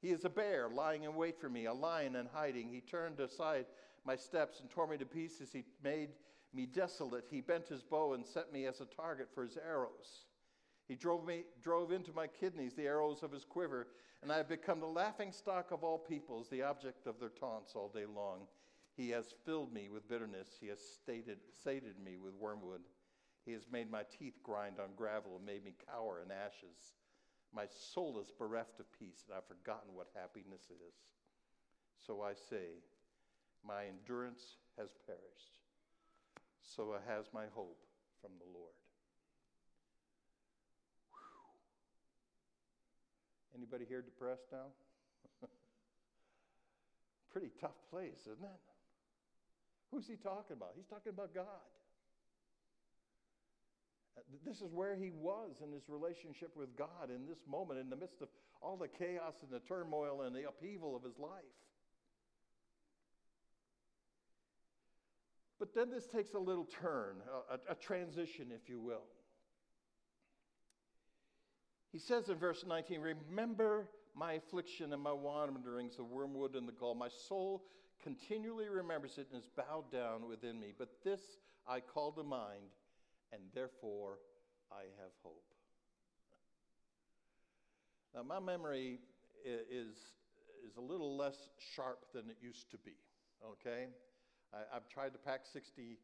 He 0.00 0.10
is 0.10 0.24
a 0.24 0.30
bear 0.30 0.68
lying 0.68 1.04
in 1.04 1.14
wait 1.14 1.40
for 1.40 1.48
me, 1.48 1.66
a 1.66 1.72
lion 1.72 2.16
in 2.16 2.26
hiding. 2.26 2.68
He 2.68 2.80
turned 2.80 3.20
aside 3.20 3.66
my 4.04 4.16
steps 4.16 4.60
and 4.60 4.70
tore 4.70 4.88
me 4.88 4.96
to 4.96 5.04
pieces. 5.04 5.50
He 5.52 5.64
made 5.84 6.10
me 6.54 6.66
desolate. 6.66 7.24
He 7.30 7.40
bent 7.40 7.68
his 7.68 7.82
bow 7.82 8.14
and 8.14 8.26
set 8.26 8.52
me 8.52 8.66
as 8.66 8.80
a 8.80 8.84
target 8.86 9.28
for 9.34 9.44
his 9.44 9.56
arrows. 9.56 10.24
He 10.88 10.96
drove 10.96 11.24
me 11.24 11.44
drove 11.62 11.92
into 11.92 12.12
my 12.12 12.26
kidneys 12.26 12.74
the 12.74 12.86
arrows 12.86 13.22
of 13.22 13.30
his 13.30 13.44
quiver, 13.44 13.88
and 14.22 14.32
I 14.32 14.36
have 14.36 14.48
become 14.48 14.80
the 14.80 14.86
laughing 14.86 15.32
stock 15.32 15.70
of 15.70 15.84
all 15.84 15.98
peoples, 15.98 16.48
the 16.48 16.62
object 16.62 17.06
of 17.06 17.20
their 17.20 17.28
taunts 17.28 17.74
all 17.74 17.88
day 17.88 18.06
long. 18.06 18.40
He 18.96 19.10
has 19.10 19.34
filled 19.46 19.72
me 19.72 19.88
with 19.88 20.08
bitterness. 20.08 20.48
He 20.60 20.66
has 20.66 20.80
stated, 20.80 21.38
sated 21.62 21.94
me 22.04 22.16
with 22.16 22.34
wormwood. 22.34 22.82
He 23.46 23.52
has 23.52 23.66
made 23.70 23.90
my 23.90 24.02
teeth 24.18 24.42
grind 24.42 24.78
on 24.78 24.90
gravel 24.96 25.36
and 25.36 25.46
made 25.46 25.64
me 25.64 25.74
cower 25.90 26.20
in 26.24 26.30
ashes. 26.30 26.94
My 27.54 27.66
soul 27.66 28.20
is 28.20 28.30
bereft 28.36 28.78
of 28.78 28.86
peace, 28.98 29.24
and 29.26 29.36
I've 29.36 29.46
forgotten 29.46 29.94
what 29.94 30.08
happiness 30.14 30.64
is. 30.70 30.94
So 32.04 32.20
I 32.20 32.34
say, 32.34 32.82
My 33.66 33.86
endurance 33.86 34.56
has 34.76 34.90
perished. 35.06 35.59
So 36.62 36.94
I 36.94 37.00
has 37.12 37.26
my 37.32 37.44
hope 37.54 37.78
from 38.20 38.32
the 38.38 38.46
Lord. 38.52 38.74
Whew. 41.12 41.18
Anybody 43.58 43.84
here 43.88 44.02
depressed 44.02 44.46
now? 44.52 44.66
Pretty 47.32 47.50
tough 47.60 47.76
place, 47.90 48.20
isn't 48.22 48.44
it? 48.44 48.60
Who's 49.90 50.06
he 50.06 50.16
talking 50.16 50.56
about? 50.56 50.72
He's 50.76 50.86
talking 50.86 51.10
about 51.10 51.34
God. 51.34 51.44
Uh, 54.16 54.22
this 54.44 54.60
is 54.60 54.72
where 54.72 54.96
he 54.96 55.10
was 55.10 55.56
in 55.64 55.72
his 55.72 55.88
relationship 55.88 56.56
with 56.56 56.76
God 56.76 57.10
in 57.14 57.26
this 57.26 57.38
moment, 57.48 57.80
in 57.80 57.90
the 57.90 57.96
midst 57.96 58.22
of 58.22 58.28
all 58.62 58.76
the 58.76 58.88
chaos 58.88 59.34
and 59.42 59.50
the 59.50 59.66
turmoil 59.66 60.22
and 60.22 60.34
the 60.34 60.48
upheaval 60.48 60.94
of 60.94 61.02
his 61.02 61.18
life. 61.18 61.58
But 65.60 65.74
then 65.74 65.90
this 65.90 66.06
takes 66.06 66.32
a 66.32 66.38
little 66.38 66.64
turn, 66.64 67.16
a, 67.50 67.72
a, 67.72 67.74
transition, 67.74 68.46
if 68.50 68.66
you 68.66 68.80
will. 68.80 69.02
He 71.92 71.98
says 71.98 72.30
in 72.30 72.36
verse 72.36 72.64
19, 72.66 72.98
Remember 73.00 73.90
my 74.16 74.32
affliction 74.32 74.94
and 74.94 75.02
my 75.02 75.12
wanderings, 75.12 75.96
the 75.96 76.04
wormwood 76.04 76.54
and 76.56 76.66
the 76.66 76.72
gall. 76.72 76.94
My 76.94 77.10
soul 77.28 77.62
continually 78.02 78.70
remembers 78.70 79.18
it 79.18 79.26
and 79.32 79.42
is 79.42 79.48
bowed 79.54 79.92
down 79.92 80.26
within 80.26 80.58
me. 80.58 80.72
But 80.76 80.88
this 81.04 81.20
I 81.68 81.80
call 81.80 82.12
to 82.12 82.22
mind 82.22 82.72
and 83.30 83.42
therefore 83.54 84.18
I 84.72 84.84
have 85.02 85.12
hope. 85.22 85.44
Now, 88.14 88.22
my 88.22 88.40
memory 88.40 88.98
is, 89.44 89.96
is 90.66 90.76
a 90.78 90.80
little 90.80 91.18
less 91.18 91.36
sharp 91.74 92.06
than 92.14 92.30
it 92.30 92.38
used 92.40 92.70
to 92.70 92.78
be, 92.78 92.94
okay? 93.44 93.88
I, 94.52 94.74
have 94.74 94.88
tried 94.88 95.12
to 95.12 95.18
pack 95.18 95.42
69 95.50 95.98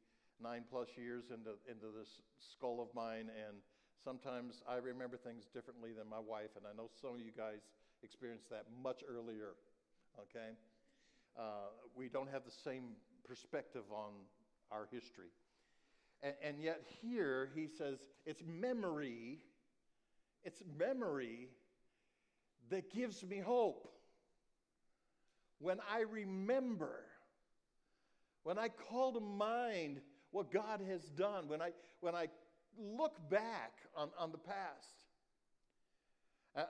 plus 0.70 0.88
years 0.96 1.24
into, 1.30 1.58
into 1.70 1.86
this 1.96 2.20
skull 2.38 2.80
of 2.80 2.94
mine, 2.94 3.30
and 3.30 3.56
sometimes 4.02 4.62
I 4.68 4.76
remember 4.76 5.16
things 5.16 5.44
differently 5.52 5.90
than 5.96 6.08
my 6.08 6.20
wife, 6.20 6.50
and 6.56 6.64
I 6.66 6.76
know 6.76 6.88
some 7.00 7.14
of 7.14 7.20
you 7.20 7.32
guys 7.36 7.60
experienced 8.02 8.50
that 8.50 8.66
much 8.82 9.02
earlier, 9.08 9.54
okay? 10.20 10.54
Uh, 11.38 11.70
we 11.94 12.08
don't 12.08 12.30
have 12.30 12.44
the 12.44 12.54
same 12.64 12.94
perspective 13.26 13.84
on 13.90 14.12
our 14.70 14.86
history. 14.92 15.30
And, 16.22 16.34
and 16.42 16.60
yet, 16.60 16.82
here 17.02 17.50
he 17.54 17.66
says 17.66 17.98
it's 18.24 18.42
memory, 18.46 19.40
it's 20.44 20.62
memory 20.78 21.48
that 22.70 22.92
gives 22.92 23.24
me 23.24 23.38
hope. 23.38 23.88
When 25.58 25.78
I 25.90 26.00
remember, 26.00 27.04
when 28.46 28.58
I 28.58 28.68
call 28.68 29.12
to 29.12 29.18
mind 29.18 30.00
what 30.30 30.52
God 30.52 30.80
has 30.88 31.02
done, 31.18 31.48
when 31.48 31.60
I, 31.60 31.70
when 31.98 32.14
I 32.14 32.28
look 32.78 33.18
back 33.28 33.72
on, 33.96 34.10
on 34.16 34.30
the 34.30 34.38
past, 34.38 35.02
I, 36.54 36.60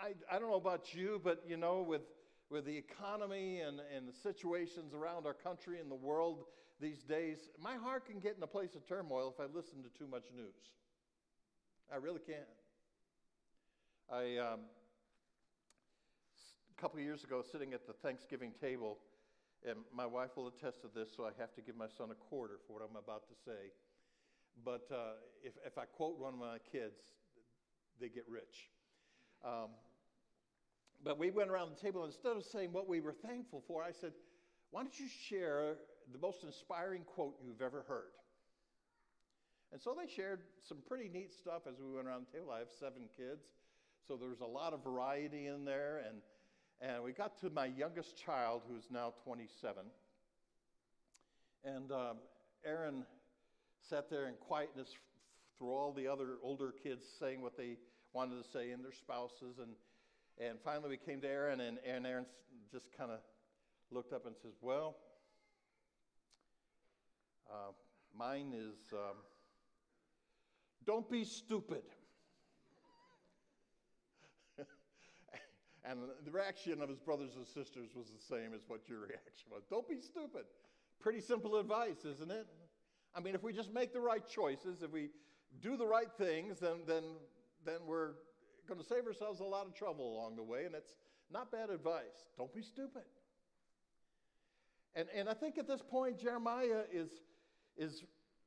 I, 0.00 0.12
I 0.30 0.38
don't 0.38 0.48
know 0.48 0.56
about 0.56 0.94
you, 0.94 1.20
but 1.24 1.42
you 1.48 1.56
know, 1.56 1.82
with, 1.82 2.02
with 2.48 2.64
the 2.64 2.76
economy 2.76 3.58
and, 3.58 3.80
and 3.92 4.06
the 4.06 4.12
situations 4.12 4.94
around 4.94 5.26
our 5.26 5.34
country 5.34 5.80
and 5.80 5.90
the 5.90 5.96
world, 5.96 6.44
these 6.80 7.02
days, 7.02 7.38
my 7.60 7.74
heart 7.74 8.06
can 8.06 8.20
get 8.20 8.36
in 8.36 8.42
a 8.44 8.46
place 8.46 8.76
of 8.76 8.86
turmoil 8.86 9.34
if 9.36 9.40
I 9.40 9.52
listen 9.52 9.82
to 9.82 9.88
too 9.98 10.06
much 10.06 10.26
news. 10.32 10.54
I 11.92 11.96
really 11.96 12.20
can. 12.20 12.36
I, 14.08 14.36
um, 14.36 14.60
a 16.78 16.80
couple 16.80 17.00
years 17.00 17.24
ago, 17.24 17.42
sitting 17.50 17.74
at 17.74 17.84
the 17.88 17.94
Thanksgiving 17.94 18.52
table, 18.60 18.98
and 19.68 19.78
my 19.94 20.06
wife 20.06 20.30
will 20.36 20.48
attest 20.48 20.82
to 20.82 20.88
this, 20.94 21.10
so 21.14 21.24
I 21.24 21.30
have 21.38 21.54
to 21.54 21.60
give 21.60 21.76
my 21.76 21.88
son 21.88 22.10
a 22.10 22.14
quarter 22.14 22.58
for 22.66 22.74
what 22.74 22.82
I'm 22.88 22.96
about 22.96 23.28
to 23.28 23.34
say. 23.44 23.72
But 24.64 24.88
uh, 24.92 25.20
if, 25.42 25.52
if 25.66 25.78
I 25.78 25.84
quote 25.84 26.18
one 26.18 26.34
of 26.34 26.40
my 26.40 26.58
kids, 26.72 27.00
they 28.00 28.08
get 28.08 28.24
rich. 28.28 28.70
Um, 29.44 29.70
but 31.02 31.18
we 31.18 31.30
went 31.30 31.50
around 31.50 31.70
the 31.70 31.80
table, 31.80 32.04
and 32.04 32.12
instead 32.12 32.36
of 32.36 32.44
saying 32.44 32.72
what 32.72 32.88
we 32.88 33.00
were 33.00 33.12
thankful 33.12 33.62
for, 33.66 33.82
I 33.82 33.92
said, 33.92 34.12
Why 34.70 34.82
don't 34.82 34.98
you 34.98 35.06
share 35.28 35.76
the 36.12 36.18
most 36.18 36.44
inspiring 36.44 37.02
quote 37.02 37.36
you've 37.42 37.62
ever 37.62 37.84
heard. 37.88 38.12
And 39.72 39.80
so 39.80 39.96
they 39.96 40.10
shared 40.10 40.40
some 40.66 40.78
pretty 40.88 41.08
neat 41.08 41.32
stuff 41.32 41.62
as 41.68 41.76
we 41.80 41.94
went 41.94 42.06
around 42.06 42.26
the 42.26 42.38
table. 42.38 42.50
I 42.50 42.58
have 42.58 42.70
seven 42.78 43.02
kids, 43.16 43.44
so 44.06 44.16
there's 44.16 44.40
a 44.40 44.46
lot 44.46 44.72
of 44.72 44.82
variety 44.82 45.46
in 45.46 45.64
there. 45.64 46.02
And, 46.08 46.18
and 46.80 47.02
we 47.02 47.12
got 47.12 47.38
to 47.40 47.50
my 47.50 47.66
youngest 47.66 48.16
child, 48.16 48.62
who's 48.68 48.84
now 48.90 49.12
27. 49.24 49.82
And 51.64 51.92
um, 51.92 52.16
Aaron 52.64 53.04
sat 53.88 54.08
there 54.08 54.26
in 54.26 54.34
quietness 54.34 54.88
through 55.58 55.70
all 55.70 55.92
the 55.92 56.06
other 56.06 56.38
older 56.42 56.72
kids 56.72 57.04
saying 57.18 57.42
what 57.42 57.56
they 57.56 57.76
wanted 58.14 58.42
to 58.42 58.50
say 58.50 58.70
and 58.70 58.82
their 58.82 58.92
spouses. 58.92 59.58
And, 59.58 59.72
and 60.38 60.58
finally 60.64 60.88
we 60.88 60.96
came 60.96 61.20
to 61.20 61.28
Aaron, 61.28 61.60
and, 61.60 61.78
and 61.86 62.06
Aaron 62.06 62.24
just 62.72 62.86
kind 62.96 63.10
of 63.10 63.18
looked 63.90 64.14
up 64.14 64.24
and 64.24 64.34
says, 64.40 64.54
Well, 64.62 64.96
uh, 67.50 67.72
mine 68.16 68.54
is 68.56 68.78
um, 68.92 69.16
don't 70.86 71.10
be 71.10 71.24
stupid. 71.24 71.82
And 75.84 76.00
the 76.24 76.30
reaction 76.30 76.82
of 76.82 76.88
his 76.88 76.98
brothers 76.98 77.36
and 77.36 77.46
sisters 77.46 77.90
was 77.94 78.06
the 78.08 78.34
same 78.34 78.54
as 78.54 78.60
what 78.68 78.88
your 78.88 79.00
reaction 79.08 79.48
was. 79.50 79.62
Don't 79.68 79.88
be 79.88 80.00
stupid. 80.00 80.44
Pretty 81.00 81.20
simple 81.20 81.56
advice, 81.56 82.04
isn't 82.04 82.30
it? 82.30 82.46
I 83.14 83.20
mean, 83.20 83.34
if 83.34 83.42
we 83.42 83.52
just 83.52 83.72
make 83.72 83.92
the 83.92 84.00
right 84.00 84.22
choices, 84.28 84.82
if 84.82 84.92
we 84.92 85.10
do 85.62 85.76
the 85.76 85.86
right 85.86 86.10
things, 86.18 86.60
then, 86.60 86.82
then, 86.86 87.02
then 87.64 87.78
we're 87.86 88.12
going 88.68 88.80
to 88.80 88.86
save 88.86 89.06
ourselves 89.06 89.40
a 89.40 89.44
lot 89.44 89.66
of 89.66 89.74
trouble 89.74 90.16
along 90.16 90.36
the 90.36 90.42
way, 90.42 90.64
and 90.64 90.74
it's 90.74 90.96
not 91.32 91.50
bad 91.50 91.70
advice. 91.70 92.28
Don't 92.36 92.54
be 92.54 92.62
stupid. 92.62 93.02
And, 94.94 95.08
and 95.14 95.28
I 95.28 95.34
think 95.34 95.58
at 95.58 95.66
this 95.66 95.82
point, 95.82 96.20
Jeremiah 96.20 96.82
is 96.92 97.10
is 97.76 98.02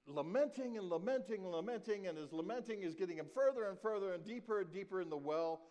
lamenting 0.05 0.77
and 0.77 0.89
lamenting 0.89 1.43
and 1.43 1.51
lamenting, 1.51 2.07
and 2.07 2.17
his 2.17 2.31
lamenting 2.31 2.83
is 2.83 2.93
getting 2.93 3.17
him 3.17 3.27
further 3.33 3.69
and 3.69 3.79
further 3.79 4.13
and 4.13 4.23
deeper 4.23 4.59
and 4.59 4.71
deeper 4.71 5.01
in 5.01 5.09
the 5.09 5.17
well. 5.17 5.61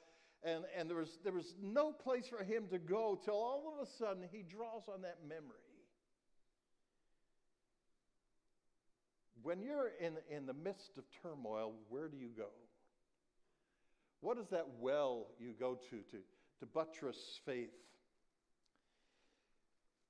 And, 0.44 0.64
and 0.76 0.90
there, 0.90 0.96
was, 0.96 1.18
there 1.22 1.32
was 1.32 1.54
no 1.62 1.92
place 1.92 2.26
for 2.26 2.42
him 2.42 2.64
to 2.70 2.78
go 2.78 3.18
till 3.24 3.34
all 3.34 3.74
of 3.78 3.86
a 3.86 3.90
sudden 3.90 4.24
he 4.30 4.42
draws 4.42 4.82
on 4.92 5.02
that 5.02 5.18
memory. 5.26 5.58
When 9.42 9.62
you're 9.62 9.90
in, 10.00 10.14
in 10.30 10.46
the 10.46 10.54
midst 10.54 10.98
of 10.98 11.04
turmoil, 11.22 11.74
where 11.88 12.08
do 12.08 12.16
you 12.16 12.30
go? 12.36 12.48
What 14.20 14.38
is 14.38 14.48
that 14.50 14.66
well 14.80 15.26
you 15.38 15.52
go 15.58 15.74
to 15.90 15.96
to, 15.96 16.18
to 16.60 16.66
buttress 16.66 17.40
faith? 17.44 17.70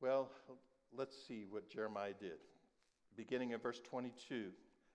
Well, 0.01 0.31
let's 0.97 1.17
see 1.27 1.45
what 1.49 1.71
Jeremiah 1.71 2.13
did, 2.19 2.39
beginning 3.17 3.53
in 3.53 3.61
verse 3.61 3.81
22 3.89 4.51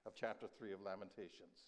of 0.05 0.13
chapter 0.15 0.47
3 0.59 0.73
of 0.73 0.81
Lamentations. 0.85 1.65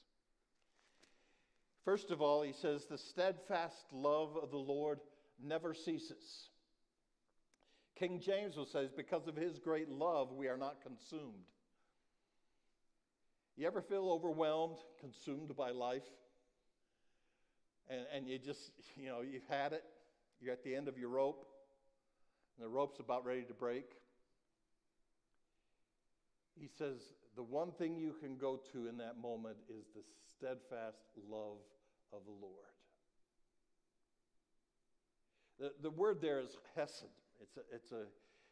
First 1.86 2.12
of 2.12 2.22
all, 2.22 2.42
he 2.42 2.54
says, 2.54 2.86
The 2.86 2.98
steadfast 2.98 3.86
love 3.92 4.38
of 4.42 4.52
the 4.52 4.58
Lord 4.58 5.00
never 5.42 5.74
ceases. 5.74 6.50
King 7.98 8.22
James 8.24 8.56
will 8.56 8.66
say, 8.66 8.90
Because 8.96 9.28
of 9.28 9.36
his 9.36 9.60
great 9.60 9.90
love, 9.90 10.32
we 10.34 10.48
are 10.48 10.58
not 10.58 10.82
consumed. 10.82 11.46
You 13.56 13.68
ever 13.68 13.82
feel 13.82 14.10
overwhelmed, 14.10 14.78
consumed 15.02 15.56
by 15.58 15.72
life? 15.72 16.08
And, 17.90 18.06
and 18.16 18.28
you 18.28 18.40
just, 18.40 18.72
you 18.96 19.08
know, 19.08 19.22
you've 19.22 19.48
had 19.50 19.74
it, 19.74 19.84
you're 20.40 20.54
at 20.54 20.64
the 20.64 20.76
end 20.76 20.88
of 20.88 20.98
your 20.98 21.10
rope, 21.10 21.46
and 22.58 22.66
the 22.66 22.70
rope's 22.70 23.00
about 23.00 23.26
ready 23.26 23.44
to 23.44 23.54
break. 23.54 23.86
He 26.60 26.70
says, 26.78 27.00
the 27.36 27.44
one 27.44 27.72
thing 27.72 27.96
you 27.96 28.16
can 28.22 28.38
go 28.38 28.60
to 28.74 28.88
in 28.88 28.98
that 28.98 29.20
moment 29.22 29.58
is 29.70 29.86
the 29.96 30.02
steadfast 30.30 30.98
love 31.30 31.58
of 32.12 32.22
the 32.26 32.32
Lord. 32.32 32.54
The, 35.60 35.72
the 35.82 35.90
word 35.90 36.22
there 36.22 36.40
is 36.40 36.58
hesed. 36.76 37.06
It's 37.42 37.58
a, 37.58 37.62
it's 37.74 37.92
a 37.92 38.06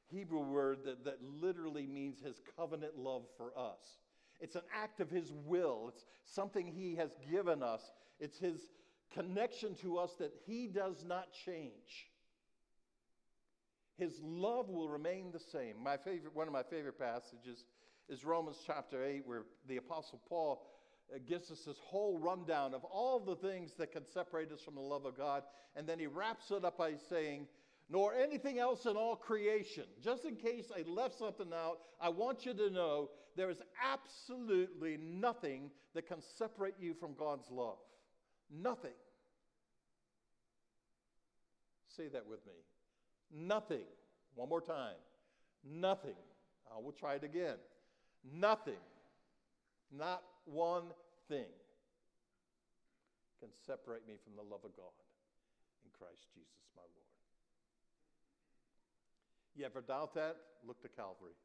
Hebrew 0.10 0.42
word 0.42 0.80
that, 0.86 1.06
that 1.06 1.20
literally 1.42 1.88
means 1.88 2.22
his 2.22 2.42
covenant 2.58 2.98
love 2.98 3.24
for 3.38 3.52
us. 3.58 4.00
It's 4.40 4.56
an 4.56 4.62
act 4.74 5.00
of 5.00 5.10
his 5.10 5.34
will, 5.46 5.92
it's 5.94 6.06
something 6.26 6.68
he 6.68 6.96
has 6.96 7.12
given 7.32 7.64
us. 7.64 7.82
It's 8.20 8.38
his 8.38 8.70
connection 9.14 9.76
to 9.76 9.98
us 9.98 10.14
that 10.20 10.34
he 10.46 10.68
does 10.68 11.04
not 11.06 11.28
change. 11.46 12.10
His 13.98 14.20
love 14.24 14.70
will 14.70 14.90
remain 14.90 15.32
the 15.32 15.40
same. 15.40 15.76
My 15.84 15.98
favorite, 15.98 16.36
one 16.36 16.48
of 16.48 16.54
my 16.54 16.64
favorite 16.64 17.00
passages 17.00 17.66
is 18.10 18.24
Romans 18.24 18.58
chapter 18.66 19.04
8, 19.04 19.24
where 19.26 19.44
the 19.68 19.78
Apostle 19.78 20.22
Paul 20.28 20.66
uh, 21.14 21.20
gives 21.28 21.52
us 21.52 21.62
this 21.66 21.78
whole 21.84 22.18
rundown 22.18 22.74
of 22.74 22.84
all 22.84 23.20
the 23.20 23.36
things 23.36 23.72
that 23.78 23.92
can 23.92 24.06
separate 24.06 24.52
us 24.52 24.62
from 24.62 24.76
the 24.76 24.82
love 24.82 25.06
of 25.06 25.18
God. 25.18 25.44
And 25.76 25.88
then 25.88 26.00
he 26.00 26.08
wraps 26.08 26.52
it 26.52 26.66
up 26.66 26.78
by 26.78 26.94
saying, 27.10 27.48
nor 27.90 28.14
anything 28.14 28.60
else 28.60 28.86
in 28.86 28.98
all 28.98 29.16
creation. 29.16 29.86
Just 30.04 30.26
in 30.26 30.36
case 30.36 30.66
I 30.76 30.84
left 30.90 31.18
something 31.18 31.54
out, 31.54 31.80
I 32.02 32.10
want 32.10 32.46
you 32.46 32.54
to 32.54 32.70
know 32.70 33.10
there 33.36 33.50
is 33.50 33.62
absolutely 33.82 34.98
nothing 34.98 35.72
that 35.94 36.08
can 36.08 36.22
separate 36.38 36.76
you 36.80 36.94
from 36.94 37.14
God's 37.14 37.50
love. 37.50 37.78
Nothing. 38.52 38.92
Say 41.96 42.08
that 42.10 42.28
with 42.28 42.46
me. 42.46 42.54
Nothing. 43.32 43.86
One 44.36 44.50
more 44.50 44.62
time. 44.62 44.96
Nothing. 45.64 46.16
I 46.76 46.80
will 46.82 46.92
try 46.92 47.16
it 47.16 47.24
again. 47.24 47.56
Nothing. 48.34 48.82
Not 49.96 50.24
one 50.46 50.84
thing 51.28 51.46
can 53.40 53.50
separate 53.66 54.08
me 54.08 54.16
from 54.24 54.36
the 54.36 54.42
love 54.42 54.62
of 54.66 54.76
God 54.76 54.96
in 55.86 55.92
Christ 55.98 56.28
Jesus 56.34 56.68
my 56.76 56.82
Lord. 56.82 57.08
You 59.56 59.66
ever 59.66 59.82
doubt 59.82 60.14
that? 60.16 60.36
Look 60.66 60.82
to 60.82 60.90
Calvary. 60.90 61.38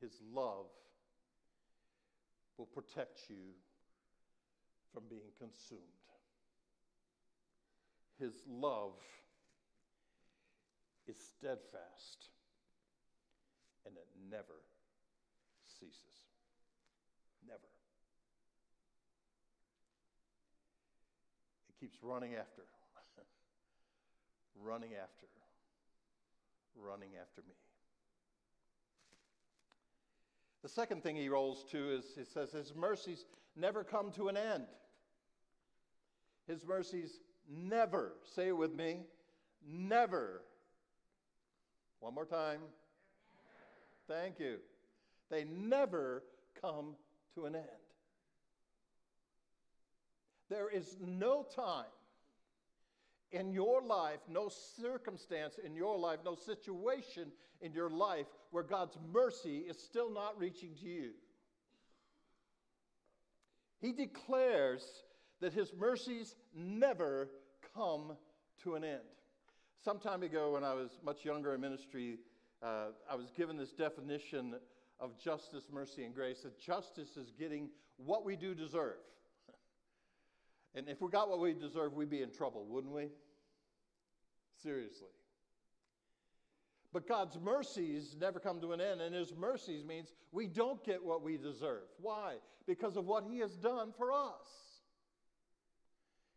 His 0.00 0.20
love 0.32 0.66
will 2.58 2.66
protect 2.66 3.20
you 3.28 3.54
from 4.92 5.04
being 5.08 5.32
consumed. 5.38 5.80
His 8.18 8.32
love 8.48 8.94
is 11.06 11.16
steadfast 11.16 12.30
and 13.86 13.96
it 13.96 14.06
never 14.30 14.60
ceases. 15.78 16.26
Never. 17.46 17.70
It 21.68 21.80
keeps 21.80 21.98
running 22.02 22.34
after, 22.34 22.62
running 24.62 24.90
after, 24.94 25.26
running 26.74 27.10
after 27.20 27.42
me. 27.42 27.54
The 30.62 30.68
second 30.68 31.04
thing 31.04 31.14
he 31.14 31.28
rolls 31.28 31.64
to 31.70 31.92
is 31.92 32.04
he 32.16 32.24
says, 32.24 32.50
His 32.50 32.74
mercies 32.74 33.24
never 33.54 33.84
come 33.84 34.10
to 34.12 34.28
an 34.28 34.36
end. 34.36 34.66
His 36.48 36.66
mercies 36.66 37.20
never, 37.48 38.14
say 38.34 38.48
it 38.48 38.56
with 38.56 38.74
me, 38.74 39.02
never. 39.64 40.42
One 42.00 42.14
more 42.14 42.24
time. 42.24 42.60
Thank 44.08 44.38
you. 44.38 44.58
They 45.30 45.44
never 45.44 46.22
come 46.60 46.94
to 47.34 47.46
an 47.46 47.56
end. 47.56 47.64
There 50.48 50.68
is 50.68 50.96
no 51.00 51.44
time 51.54 51.86
in 53.32 53.52
your 53.52 53.82
life, 53.82 54.20
no 54.28 54.48
circumstance 54.80 55.58
in 55.64 55.74
your 55.74 55.98
life, 55.98 56.20
no 56.24 56.36
situation 56.36 57.32
in 57.60 57.72
your 57.72 57.90
life 57.90 58.26
where 58.50 58.62
God's 58.62 58.96
mercy 59.12 59.58
is 59.58 59.78
still 59.78 60.12
not 60.12 60.38
reaching 60.38 60.74
to 60.80 60.86
you. 60.86 61.10
He 63.80 63.92
declares 63.92 64.84
that 65.40 65.52
his 65.52 65.72
mercies 65.74 66.34
never 66.54 67.28
come 67.74 68.12
to 68.62 68.74
an 68.74 68.84
end. 68.84 69.00
Some 69.84 69.98
time 69.98 70.22
ago, 70.22 70.52
when 70.52 70.64
I 70.64 70.74
was 70.74 70.90
much 71.04 71.24
younger 71.24 71.54
in 71.54 71.60
ministry, 71.60 72.18
uh, 72.62 72.86
I 73.10 73.14
was 73.14 73.30
given 73.30 73.56
this 73.56 73.72
definition 73.72 74.54
of 74.98 75.18
justice, 75.18 75.64
mercy, 75.72 76.04
and 76.04 76.14
grace 76.14 76.40
that 76.42 76.58
justice 76.58 77.16
is 77.16 77.32
getting 77.38 77.68
what 77.96 78.24
we 78.24 78.36
do 78.36 78.54
deserve. 78.54 78.96
and 80.74 80.88
if 80.88 81.00
we 81.00 81.10
got 81.10 81.28
what 81.28 81.40
we 81.40 81.52
deserve, 81.52 81.92
we'd 81.94 82.10
be 82.10 82.22
in 82.22 82.30
trouble, 82.30 82.66
wouldn't 82.66 82.94
we? 82.94 83.08
Seriously. 84.62 85.08
But 86.92 87.06
God's 87.06 87.38
mercies 87.38 88.16
never 88.18 88.40
come 88.40 88.60
to 88.62 88.72
an 88.72 88.80
end, 88.80 89.02
and 89.02 89.14
His 89.14 89.34
mercies 89.36 89.84
means 89.84 90.14
we 90.32 90.46
don't 90.46 90.82
get 90.82 91.04
what 91.04 91.22
we 91.22 91.36
deserve. 91.36 91.84
Why? 92.00 92.36
Because 92.66 92.96
of 92.96 93.04
what 93.04 93.24
He 93.30 93.38
has 93.40 93.56
done 93.56 93.92
for 93.98 94.12
us. 94.12 94.46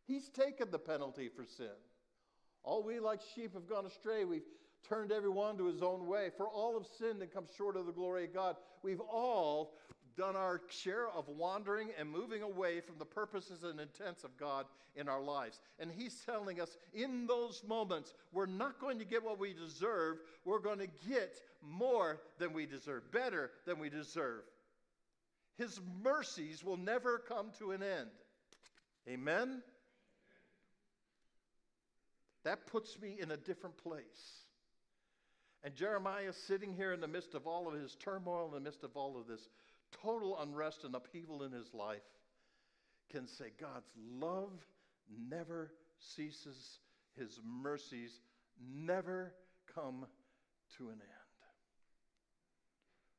He's 0.05 0.27
taken 0.27 0.69
the 0.71 0.79
penalty 0.79 1.29
for 1.33 1.45
sin. 1.45 1.67
All 2.63 2.83
we 2.83 2.99
like 2.99 3.21
sheep 3.35 3.53
have 3.53 3.69
gone 3.69 3.85
astray. 3.85 4.25
We've 4.25 4.41
turned 4.87 5.11
everyone 5.11 5.57
to 5.57 5.65
his 5.65 5.81
own 5.81 6.07
way. 6.07 6.29
For 6.35 6.47
all 6.47 6.77
of 6.77 6.85
sin 6.97 7.19
that 7.19 7.33
comes 7.33 7.49
short 7.57 7.75
of 7.75 7.85
the 7.85 7.91
glory 7.91 8.25
of 8.25 8.33
God, 8.33 8.55
we've 8.83 9.01
all 9.01 9.73
done 10.17 10.35
our 10.35 10.61
share 10.69 11.07
of 11.09 11.27
wandering 11.29 11.89
and 11.97 12.09
moving 12.09 12.41
away 12.41 12.81
from 12.81 12.97
the 12.97 13.05
purposes 13.05 13.63
and 13.63 13.79
intents 13.79 14.23
of 14.23 14.35
God 14.37 14.65
in 14.95 15.07
our 15.07 15.21
lives. 15.21 15.61
And 15.79 15.89
He's 15.89 16.21
telling 16.25 16.59
us 16.59 16.75
in 16.93 17.25
those 17.25 17.63
moments, 17.67 18.13
we're 18.33 18.45
not 18.45 18.79
going 18.79 18.99
to 18.99 19.05
get 19.05 19.23
what 19.23 19.39
we 19.39 19.53
deserve, 19.53 20.17
we're 20.43 20.59
going 20.59 20.79
to 20.79 20.89
get 21.07 21.39
more 21.61 22.19
than 22.37 22.53
we 22.53 22.65
deserve, 22.65 23.09
better 23.11 23.51
than 23.65 23.79
we 23.79 23.89
deserve. 23.89 24.43
His 25.57 25.79
mercies 26.03 26.63
will 26.63 26.77
never 26.77 27.19
come 27.19 27.51
to 27.59 27.71
an 27.71 27.83
end. 27.83 28.09
Amen? 29.07 29.61
That 32.43 32.67
puts 32.67 32.99
me 32.99 33.17
in 33.19 33.31
a 33.31 33.37
different 33.37 33.77
place. 33.77 34.43
And 35.63 35.75
Jeremiah, 35.75 36.31
sitting 36.47 36.73
here 36.73 36.93
in 36.93 37.01
the 37.01 37.07
midst 37.07 37.33
of 37.33 37.45
all 37.45 37.67
of 37.67 37.73
his 37.73 37.95
turmoil, 37.95 38.47
in 38.47 38.53
the 38.53 38.69
midst 38.69 38.83
of 38.83 38.95
all 38.95 39.17
of 39.17 39.27
this 39.27 39.49
total 40.03 40.39
unrest 40.39 40.83
and 40.83 40.95
upheaval 40.95 41.43
in 41.43 41.51
his 41.51 41.73
life, 41.73 42.01
can 43.11 43.27
say, 43.27 43.45
God's 43.59 43.89
love 44.19 44.51
never 45.29 45.71
ceases, 45.99 46.79
his 47.17 47.39
mercies 47.43 48.11
never 48.73 49.33
come 49.73 50.05
to 50.77 50.85
an 50.85 50.93
end. 50.93 51.01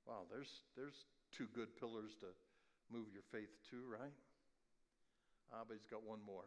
Wow, 0.06 0.22
there's, 0.30 0.50
there's 0.76 1.04
two 1.36 1.46
good 1.54 1.76
pillars 1.78 2.12
to 2.20 2.26
move 2.92 3.06
your 3.12 3.22
faith 3.30 3.50
to, 3.70 3.76
right? 3.90 4.12
Ah, 5.52 5.62
but 5.66 5.74
he's 5.74 5.86
got 5.90 6.06
one 6.06 6.20
more. 6.24 6.44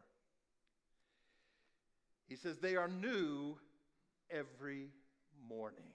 He 2.28 2.36
says, 2.36 2.58
They 2.58 2.76
are 2.76 2.88
new 2.88 3.58
every 4.32 4.88
morning. 5.48 5.86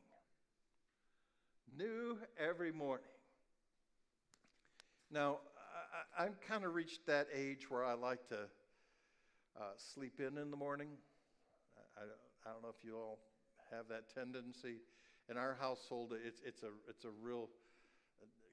New 1.76 2.18
every 2.38 2.72
morning. 2.72 3.06
Now, 5.10 5.38
I, 6.18 6.24
I've 6.24 6.40
kind 6.40 6.64
of 6.64 6.74
reached 6.74 7.06
that 7.06 7.28
age 7.34 7.70
where 7.70 7.84
I 7.84 7.94
like 7.94 8.26
to 8.28 8.40
uh, 9.58 9.62
sleep 9.76 10.20
in 10.20 10.38
in 10.38 10.50
the 10.50 10.56
morning. 10.56 10.88
I, 11.96 12.02
I, 12.48 12.52
don't 12.52 12.62
know 12.62 12.68
if 12.68 12.84
you 12.84 12.96
all 12.96 13.18
have 13.70 13.88
that 13.88 14.14
tendency. 14.14 14.76
In 15.28 15.36
our 15.36 15.56
household, 15.60 16.12
it's, 16.24 16.40
it's, 16.44 16.62
a, 16.62 16.70
it's 16.88 17.04
a 17.04 17.10
real 17.22 17.48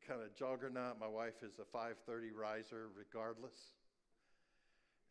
kind 0.07 0.21
of 0.21 0.35
juggernaut. 0.35 0.99
My 0.99 1.07
wife 1.07 1.41
is 1.43 1.59
a 1.59 1.77
5:30 1.77 2.29
riser, 2.35 2.89
regardless. 2.97 3.73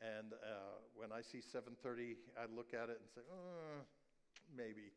And 0.00 0.32
uh, 0.32 0.80
when 0.94 1.10
I 1.12 1.22
see 1.22 1.38
7:30, 1.38 2.16
I 2.38 2.46
look 2.54 2.74
at 2.74 2.90
it 2.90 3.00
and 3.00 3.08
say, 3.14 3.20
uh, 3.30 3.82
maybe. 4.56 4.92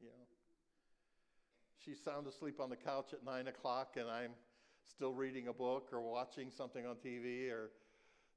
You 0.00 0.08
know. 0.08 0.24
She's 1.84 2.02
sound 2.02 2.26
asleep 2.26 2.60
on 2.60 2.70
the 2.70 2.76
couch 2.76 3.12
at 3.12 3.24
nine 3.24 3.48
o'clock, 3.48 3.96
and 3.96 4.08
I'm 4.08 4.32
still 4.88 5.12
reading 5.12 5.48
a 5.48 5.52
book 5.52 5.88
or 5.92 6.00
watching 6.00 6.50
something 6.50 6.86
on 6.86 6.96
TV 6.96 7.50
or 7.50 7.70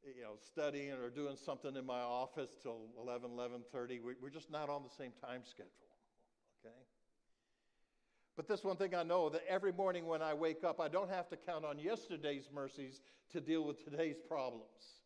you 0.03 0.23
know 0.23 0.33
studying 0.45 0.91
or 0.91 1.09
doing 1.09 1.35
something 1.35 1.75
in 1.75 1.85
my 1.85 1.99
office 1.99 2.49
till 2.61 2.89
11 3.01 3.31
11.30 3.31 3.99
we're 4.21 4.29
just 4.29 4.51
not 4.51 4.69
on 4.69 4.83
the 4.83 4.89
same 4.89 5.11
time 5.23 5.41
schedule 5.43 5.71
okay? 6.65 6.75
But 8.35 8.47
this 8.47 8.63
one 8.63 8.77
thing 8.77 8.95
i 8.95 9.03
know 9.03 9.29
that 9.29 9.43
every 9.47 9.71
morning 9.71 10.07
when 10.07 10.21
i 10.21 10.33
wake 10.33 10.63
up 10.63 10.79
i 10.79 10.87
don't 10.87 11.09
have 11.09 11.29
to 11.29 11.35
count 11.35 11.65
on 11.65 11.77
yesterday's 11.77 12.49
mercies 12.53 13.01
to 13.31 13.39
deal 13.39 13.63
with 13.63 13.83
today's 13.83 14.17
problems 14.27 15.00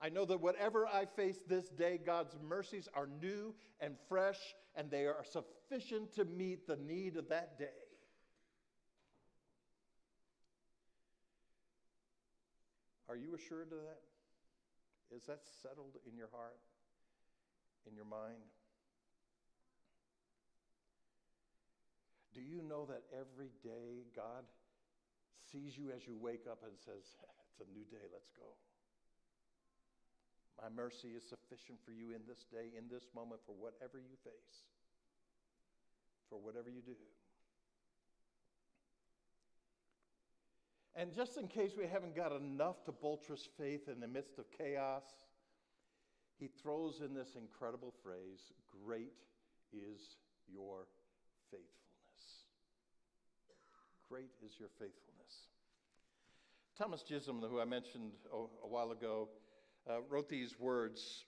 I 0.00 0.08
know 0.10 0.24
that 0.26 0.40
whatever 0.40 0.86
I 0.86 1.06
face 1.16 1.38
this 1.48 1.68
day, 1.68 1.98
God's 2.04 2.36
mercies 2.46 2.88
are 2.94 3.08
new 3.20 3.54
and 3.80 3.96
fresh, 4.08 4.38
and 4.76 4.90
they 4.90 5.06
are 5.06 5.24
sufficient 5.24 6.14
to 6.14 6.24
meet 6.24 6.66
the 6.66 6.76
need 6.76 7.16
of 7.16 7.28
that 7.30 7.58
day. 7.58 7.66
Are 13.08 13.16
you 13.16 13.34
assured 13.34 13.72
of 13.72 13.78
that? 13.78 15.16
Is 15.16 15.24
that 15.26 15.40
settled 15.62 15.96
in 16.06 16.16
your 16.16 16.28
heart, 16.30 16.58
in 17.88 17.96
your 17.96 18.04
mind? 18.04 18.44
Do 22.34 22.42
you 22.42 22.62
know 22.62 22.86
that 22.86 23.02
every 23.12 23.50
day 23.64 24.04
God 24.14 24.44
sees 25.50 25.76
you 25.76 25.90
as 25.90 26.06
you 26.06 26.16
wake 26.16 26.44
up 26.48 26.62
and 26.62 26.72
says, 26.78 27.02
It's 27.58 27.68
a 27.68 27.72
new 27.74 27.84
day, 27.90 28.06
let's 28.12 28.30
go? 28.38 28.54
My 30.60 30.68
mercy 30.68 31.14
is 31.16 31.22
sufficient 31.22 31.78
for 31.84 31.92
you 31.92 32.10
in 32.10 32.22
this 32.26 32.44
day, 32.50 32.74
in 32.76 32.88
this 32.90 33.06
moment, 33.14 33.40
for 33.46 33.54
whatever 33.54 33.98
you 33.98 34.18
face, 34.24 34.66
for 36.28 36.38
whatever 36.40 36.68
you 36.68 36.82
do. 36.82 36.98
And 40.96 41.14
just 41.14 41.36
in 41.36 41.46
case 41.46 41.72
we 41.78 41.86
haven't 41.86 42.16
got 42.16 42.32
enough 42.32 42.84
to 42.86 42.92
buttress 42.92 43.48
faith 43.56 43.88
in 43.88 44.00
the 44.00 44.08
midst 44.08 44.36
of 44.36 44.46
chaos, 44.50 45.04
he 46.40 46.48
throws 46.60 47.02
in 47.04 47.14
this 47.14 47.36
incredible 47.36 47.94
phrase 48.02 48.52
Great 48.84 49.14
is 49.72 50.16
your 50.52 50.86
faithfulness. 51.52 52.42
Great 54.08 54.30
is 54.44 54.58
your 54.58 54.70
faithfulness. 54.70 55.46
Thomas 56.76 57.02
Chisholm, 57.02 57.42
who 57.48 57.60
I 57.60 57.64
mentioned 57.64 58.12
a 58.32 58.66
while 58.66 58.90
ago, 58.90 59.28
uh, 59.88 60.00
wrote 60.08 60.28
these 60.28 60.58
words 60.58 61.24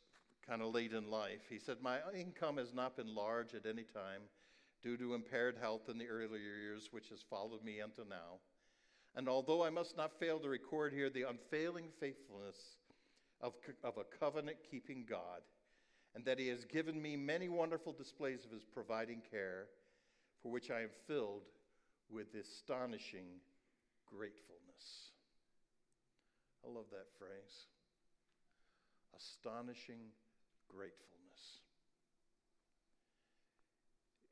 kind 0.46 0.62
of 0.62 0.74
late 0.74 0.92
in 0.92 1.10
life. 1.10 1.42
He 1.48 1.58
said, 1.58 1.76
My 1.80 1.98
income 2.14 2.56
has 2.56 2.74
not 2.74 2.96
been 2.96 3.14
large 3.14 3.54
at 3.54 3.66
any 3.66 3.84
time 3.84 4.22
due 4.82 4.96
to 4.96 5.14
impaired 5.14 5.56
health 5.60 5.88
in 5.88 5.98
the 5.98 6.08
earlier 6.08 6.38
years, 6.38 6.88
which 6.90 7.08
has 7.10 7.22
followed 7.28 7.62
me 7.62 7.80
until 7.80 8.06
now. 8.06 8.38
And 9.14 9.28
although 9.28 9.64
I 9.64 9.70
must 9.70 9.96
not 9.96 10.18
fail 10.18 10.38
to 10.38 10.48
record 10.48 10.92
here 10.92 11.10
the 11.10 11.28
unfailing 11.28 11.88
faithfulness 11.98 12.56
of, 13.40 13.54
of 13.82 13.94
a 13.96 14.18
covenant 14.18 14.58
keeping 14.70 15.04
God, 15.08 15.42
and 16.14 16.24
that 16.24 16.38
He 16.38 16.48
has 16.48 16.64
given 16.64 17.00
me 17.00 17.16
many 17.16 17.48
wonderful 17.48 17.92
displays 17.92 18.44
of 18.44 18.50
His 18.50 18.64
providing 18.64 19.22
care, 19.30 19.66
for 20.42 20.50
which 20.50 20.70
I 20.70 20.82
am 20.82 20.90
filled 21.06 21.44
with 22.08 22.34
astonishing 22.34 23.26
gratefulness. 24.06 25.12
I 26.64 26.72
love 26.72 26.86
that 26.90 27.06
phrase 27.18 27.66
astonishing 29.16 30.12
gratefulness. 30.68 31.60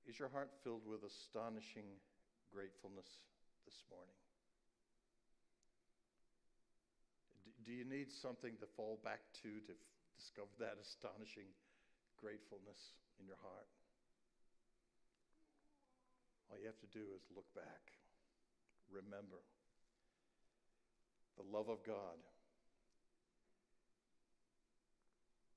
Is 0.07 0.19
your 0.19 0.29
heart 0.29 0.51
filled 0.65 0.87
with 0.89 1.05
astonishing 1.05 1.85
gratefulness 2.49 3.21
this 3.69 3.85
morning? 3.93 4.17
Do 7.67 7.77
you 7.77 7.85
need 7.85 8.09
something 8.09 8.57
to 8.65 8.67
fall 8.79 8.97
back 9.05 9.21
to 9.45 9.61
to 9.69 9.75
f- 9.77 9.93
discover 10.17 10.49
that 10.65 10.81
astonishing 10.81 11.53
gratefulness 12.17 12.97
in 13.21 13.29
your 13.29 13.37
heart? 13.45 13.69
All 16.49 16.57
you 16.57 16.65
have 16.65 16.81
to 16.81 16.89
do 16.97 17.05
is 17.13 17.21
look 17.37 17.45
back, 17.53 17.93
remember 18.89 19.45
the 21.37 21.45
love 21.45 21.69
of 21.69 21.85
God 21.85 22.17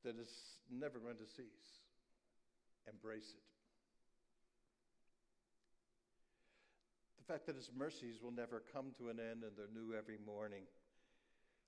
that 0.03 0.17
is 0.17 0.31
never 0.69 0.99
going 0.99 1.17
to 1.17 1.29
cease. 1.29 1.81
Embrace 2.89 3.29
it. 3.37 3.45
The 7.21 7.33
fact 7.33 7.45
that 7.45 7.55
His 7.55 7.69
mercies 7.77 8.17
will 8.21 8.33
never 8.33 8.63
come 8.73 8.91
to 8.97 9.13
an 9.13 9.21
end 9.21 9.45
and 9.45 9.53
they're 9.53 9.71
new 9.71 9.93
every 9.93 10.17
morning, 10.25 10.65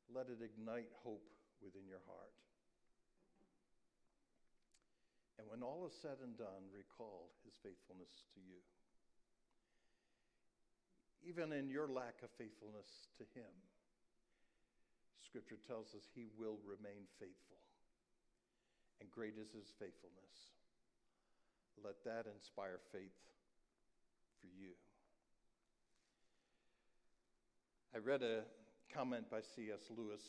let 0.09 0.27
it 0.27 0.41
ignite 0.41 0.89
hope 1.05 1.29
within 1.61 1.85
your 1.87 2.01
heart. 2.09 2.33
And 5.37 5.47
when 5.47 5.61
all 5.61 5.85
is 5.85 5.93
said 6.01 6.17
and 6.25 6.35
done, 6.35 6.67
recall 6.73 7.29
His 7.45 7.53
faithfulness 7.61 8.25
to 8.33 8.41
you. 8.41 8.59
Even 11.23 11.53
in 11.55 11.69
your 11.69 11.87
lack 11.87 12.19
of 12.25 12.33
faithfulness 12.35 13.07
to 13.21 13.23
Him, 13.37 13.53
Scripture 15.23 15.61
tells 15.63 15.95
us 15.95 16.03
He 16.11 16.27
will 16.35 16.59
remain 16.67 17.07
faithful 17.21 17.62
and 18.99 19.09
great 19.11 19.33
is 19.39 19.51
his 19.53 19.71
faithfulness. 19.79 20.53
Let 21.83 22.03
that 22.05 22.25
inspire 22.31 22.79
faith 22.91 23.17
for 24.39 24.47
you. 24.47 24.71
I 27.93 27.99
read 27.99 28.23
a 28.23 28.41
comment 28.93 29.29
by 29.29 29.41
C.S. 29.41 29.91
Lewis 29.95 30.21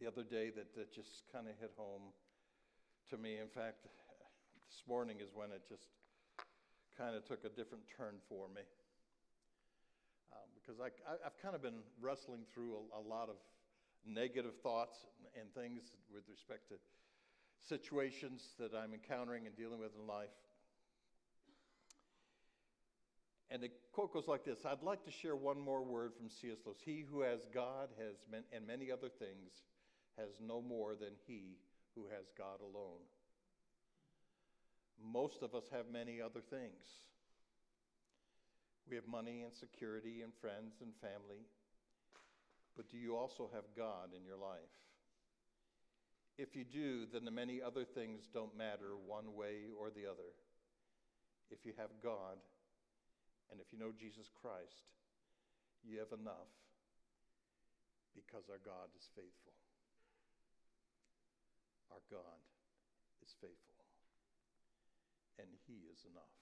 the 0.00 0.06
other 0.06 0.22
day 0.22 0.50
that, 0.50 0.74
that 0.74 0.92
just 0.92 1.24
kind 1.32 1.48
of 1.48 1.54
hit 1.60 1.72
home 1.76 2.12
to 3.10 3.16
me. 3.16 3.38
In 3.38 3.48
fact, 3.48 3.86
this 4.68 4.82
morning 4.88 5.18
is 5.20 5.30
when 5.32 5.50
it 5.50 5.62
just 5.68 5.88
kind 6.98 7.14
of 7.14 7.24
took 7.24 7.44
a 7.44 7.48
different 7.48 7.84
turn 7.96 8.16
for 8.28 8.48
me. 8.48 8.62
Um, 10.32 10.48
because 10.56 10.80
I, 10.80 10.92
I, 11.08 11.16
have 11.24 11.38
kind 11.40 11.54
of 11.54 11.62
been 11.62 11.80
wrestling 12.00 12.44
through 12.52 12.76
a, 12.76 13.00
a 13.00 13.02
lot 13.02 13.28
of 13.28 13.36
negative 14.06 14.54
thoughts 14.62 14.96
and 15.38 15.52
things 15.54 15.82
with 16.12 16.24
respect 16.30 16.68
to 16.68 16.74
situations 17.68 18.42
that 18.58 18.72
I'm 18.74 18.94
encountering 18.94 19.46
and 19.46 19.56
dealing 19.56 19.80
with 19.80 19.90
in 20.00 20.06
life. 20.06 20.30
And 23.50 23.62
the 23.62 23.70
quote 23.92 24.12
goes 24.12 24.26
like 24.26 24.44
this 24.44 24.58
I'd 24.64 24.82
like 24.82 25.04
to 25.04 25.10
share 25.10 25.36
one 25.36 25.60
more 25.60 25.82
word 25.82 26.12
from 26.16 26.28
C.S. 26.28 26.58
Lewis. 26.64 26.78
He 26.84 27.04
who 27.08 27.22
has 27.22 27.40
God 27.54 27.88
has 27.98 28.16
and 28.52 28.66
many 28.66 28.90
other 28.90 29.08
things 29.08 29.52
has 30.18 30.30
no 30.40 30.60
more 30.60 30.94
than 30.94 31.12
he 31.26 31.58
who 31.94 32.04
has 32.14 32.26
God 32.36 32.60
alone. 32.60 33.02
Most 35.02 35.42
of 35.42 35.54
us 35.54 35.64
have 35.72 35.86
many 35.92 36.20
other 36.20 36.40
things. 36.40 36.84
We 38.88 38.96
have 38.96 39.06
money 39.06 39.42
and 39.42 39.52
security 39.54 40.22
and 40.22 40.32
friends 40.40 40.76
and 40.80 40.92
family 41.00 41.44
but 42.76 42.90
do 42.90 42.98
you 42.98 43.16
also 43.16 43.48
have 43.54 43.64
God 43.76 44.12
in 44.14 44.24
your 44.24 44.36
life? 44.36 44.76
If 46.36 46.54
you 46.54 46.64
do, 46.64 47.06
then 47.10 47.24
the 47.24 47.32
many 47.32 47.62
other 47.64 47.84
things 47.84 48.28
don't 48.32 48.56
matter 48.56 48.92
one 49.06 49.34
way 49.34 49.72
or 49.72 49.88
the 49.88 50.04
other. 50.04 50.36
If 51.50 51.64
you 51.64 51.72
have 51.78 51.88
God, 52.04 52.36
and 53.50 53.60
if 53.60 53.72
you 53.72 53.78
know 53.78 53.96
Jesus 53.96 54.28
Christ, 54.42 54.84
you 55.80 55.98
have 55.98 56.12
enough 56.12 56.52
because 58.12 58.52
our 58.52 58.60
God 58.60 58.92
is 58.98 59.08
faithful. 59.16 59.56
Our 61.88 62.02
God 62.10 62.40
is 63.24 63.32
faithful, 63.40 63.86
and 65.38 65.48
He 65.64 65.88
is 65.88 66.04
enough. 66.04 66.36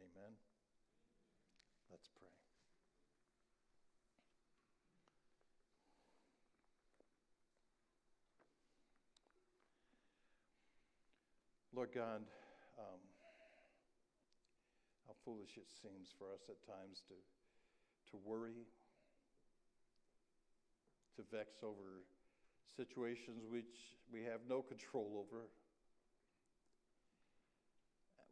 Amen. 0.00 0.32
Let's 1.90 2.08
pray. 2.16 2.34
Lord 11.84 12.00
God, 12.00 12.24
um, 12.80 13.02
how 15.04 15.12
foolish 15.20 15.60
it 15.60 15.68
seems 15.68 16.08
for 16.16 16.32
us 16.32 16.48
at 16.48 16.56
times 16.64 17.04
to, 17.12 17.16
to 18.08 18.16
worry, 18.24 18.64
to 21.12 21.20
vex 21.28 21.60
over 21.60 22.08
situations 22.72 23.44
which 23.52 24.00
we 24.08 24.24
have 24.24 24.40
no 24.48 24.64
control 24.64 25.20
over. 25.20 25.52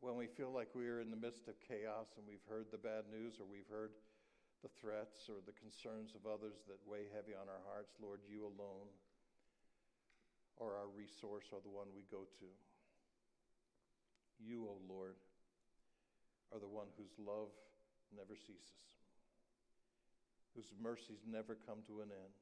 When 0.00 0.16
we 0.16 0.32
feel 0.32 0.48
like 0.48 0.72
we 0.72 0.88
are 0.88 1.04
in 1.04 1.12
the 1.12 1.20
midst 1.20 1.44
of 1.44 1.60
chaos 1.60 2.08
and 2.16 2.24
we've 2.24 2.48
heard 2.48 2.72
the 2.72 2.80
bad 2.80 3.04
news 3.12 3.36
or 3.36 3.44
we've 3.44 3.68
heard 3.68 3.92
the 4.64 4.72
threats 4.80 5.28
or 5.28 5.44
the 5.44 5.52
concerns 5.60 6.16
of 6.16 6.24
others 6.24 6.64
that 6.72 6.80
weigh 6.88 7.12
heavy 7.12 7.36
on 7.36 7.52
our 7.52 7.60
hearts, 7.68 7.92
Lord, 8.00 8.24
you 8.24 8.48
alone 8.48 8.88
are 10.56 10.72
our 10.80 10.88
resource 10.96 11.52
or 11.52 11.60
the 11.60 11.68
one 11.68 11.92
we 11.92 12.08
go 12.08 12.24
to. 12.40 12.48
You, 14.42 14.66
O 14.66 14.76
Lord, 14.90 15.14
are 16.52 16.58
the 16.58 16.68
one 16.68 16.90
whose 16.98 17.14
love 17.16 17.54
never 18.10 18.34
ceases, 18.34 18.82
whose 20.54 20.74
mercies 20.76 21.22
never 21.24 21.56
come 21.64 21.80
to 21.86 22.02
an 22.02 22.10
end, 22.10 22.36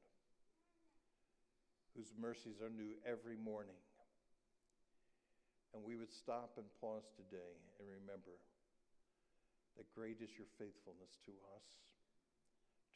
whose 1.95 2.11
mercies 2.17 2.59
are 2.59 2.73
new 2.73 2.97
every 3.05 3.37
morning. 3.37 3.77
And 5.71 5.85
we 5.85 5.95
would 5.95 6.11
stop 6.11 6.59
and 6.59 6.67
pause 6.83 7.07
today 7.15 7.55
and 7.79 7.87
remember 7.87 8.35
that 9.79 9.87
great 9.95 10.19
is 10.19 10.35
your 10.35 10.49
faithfulness 10.59 11.15
to 11.23 11.31
us, 11.55 11.67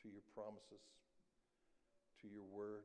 to 0.04 0.12
your 0.12 0.26
promises, 0.36 0.84
to 2.20 2.28
your 2.28 2.44
word, 2.52 2.84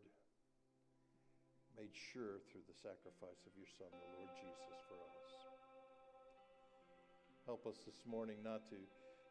made 1.74 1.90
sure 2.12 2.38
through 2.50 2.62
the 2.70 2.78
sacrifice 2.78 3.42
of 3.46 3.52
your 3.58 3.66
Son, 3.66 3.90
the 3.90 4.10
Lord 4.14 4.30
Jesus, 4.38 4.78
for 4.86 4.98
us. 5.10 5.19
Help 7.50 7.66
us 7.66 7.82
this 7.82 8.06
morning 8.06 8.38
not 8.46 8.62
to 8.70 8.78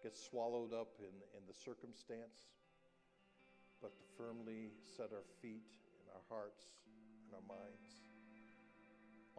get 0.03 0.11
swallowed 0.11 0.75
up 0.75 0.91
in, 0.99 1.15
in 1.39 1.43
the 1.47 1.55
circumstance, 1.55 2.51
but 3.79 3.95
to 3.95 4.03
firmly 4.19 4.75
set 4.83 5.15
our 5.15 5.23
feet 5.41 5.63
and 6.03 6.11
our 6.11 6.25
hearts 6.27 6.67
and 7.23 7.39
our 7.39 7.47
minds 7.47 7.87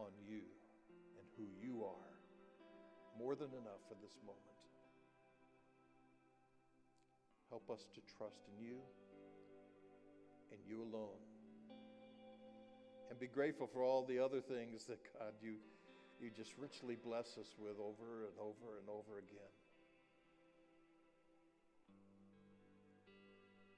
on 0.01 0.09
you 0.25 0.41
and 1.21 1.29
who 1.37 1.45
you 1.61 1.85
are. 1.85 2.17
More 3.21 3.37
than 3.37 3.53
enough 3.53 3.85
for 3.85 4.01
this 4.01 4.17
moment. 4.25 4.65
Help 7.51 7.69
us 7.69 7.85
to 7.93 8.01
trust 8.17 8.41
in 8.49 8.65
you 8.65 8.81
and 10.53 10.61
you 10.67 10.81
alone. 10.81 11.21
And 13.11 13.21
be 13.21 13.27
grateful 13.27 13.67
for 13.67 13.85
all 13.85 14.07
the 14.07 14.25
other 14.25 14.41
things 14.41 14.87
that 14.87 15.05
God 15.21 15.35
you 15.43 15.57
you 16.21 16.29
just 16.29 16.53
richly 16.61 17.01
bless 17.01 17.41
us 17.41 17.49
with 17.57 17.81
over 17.81 18.29
and 18.29 18.37
over 18.37 18.77
and 18.77 18.87
over 18.93 19.17
again. 19.17 19.55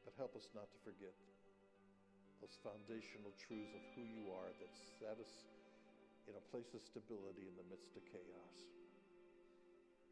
But 0.03 0.19
help 0.19 0.35
us 0.35 0.51
not 0.51 0.67
to 0.75 0.79
forget 0.83 1.15
those 2.43 2.59
foundational 2.67 3.31
truths 3.39 3.71
of 3.79 3.83
who 3.95 4.03
you 4.03 4.35
are 4.35 4.51
that 4.59 4.75
set 4.99 5.15
us 5.23 5.47
in 6.27 6.35
a 6.35 6.45
place 6.51 6.75
of 6.75 6.83
stability 6.83 7.47
in 7.47 7.55
the 7.55 7.67
midst 7.71 7.95
of 7.95 8.03
chaos 8.11 8.59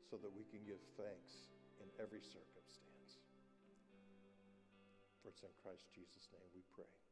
so 0.06 0.14
that 0.22 0.30
we 0.30 0.46
can 0.54 0.62
give 0.62 0.78
thanks 0.94 1.50
in 1.82 1.90
every 1.98 2.22
circumstance. 2.22 3.18
For 5.22 5.34
it's 5.34 5.42
in 5.42 5.50
Christ 5.66 5.90
Jesus' 5.90 6.30
name 6.30 6.46
we 6.54 6.62
pray. 6.70 7.09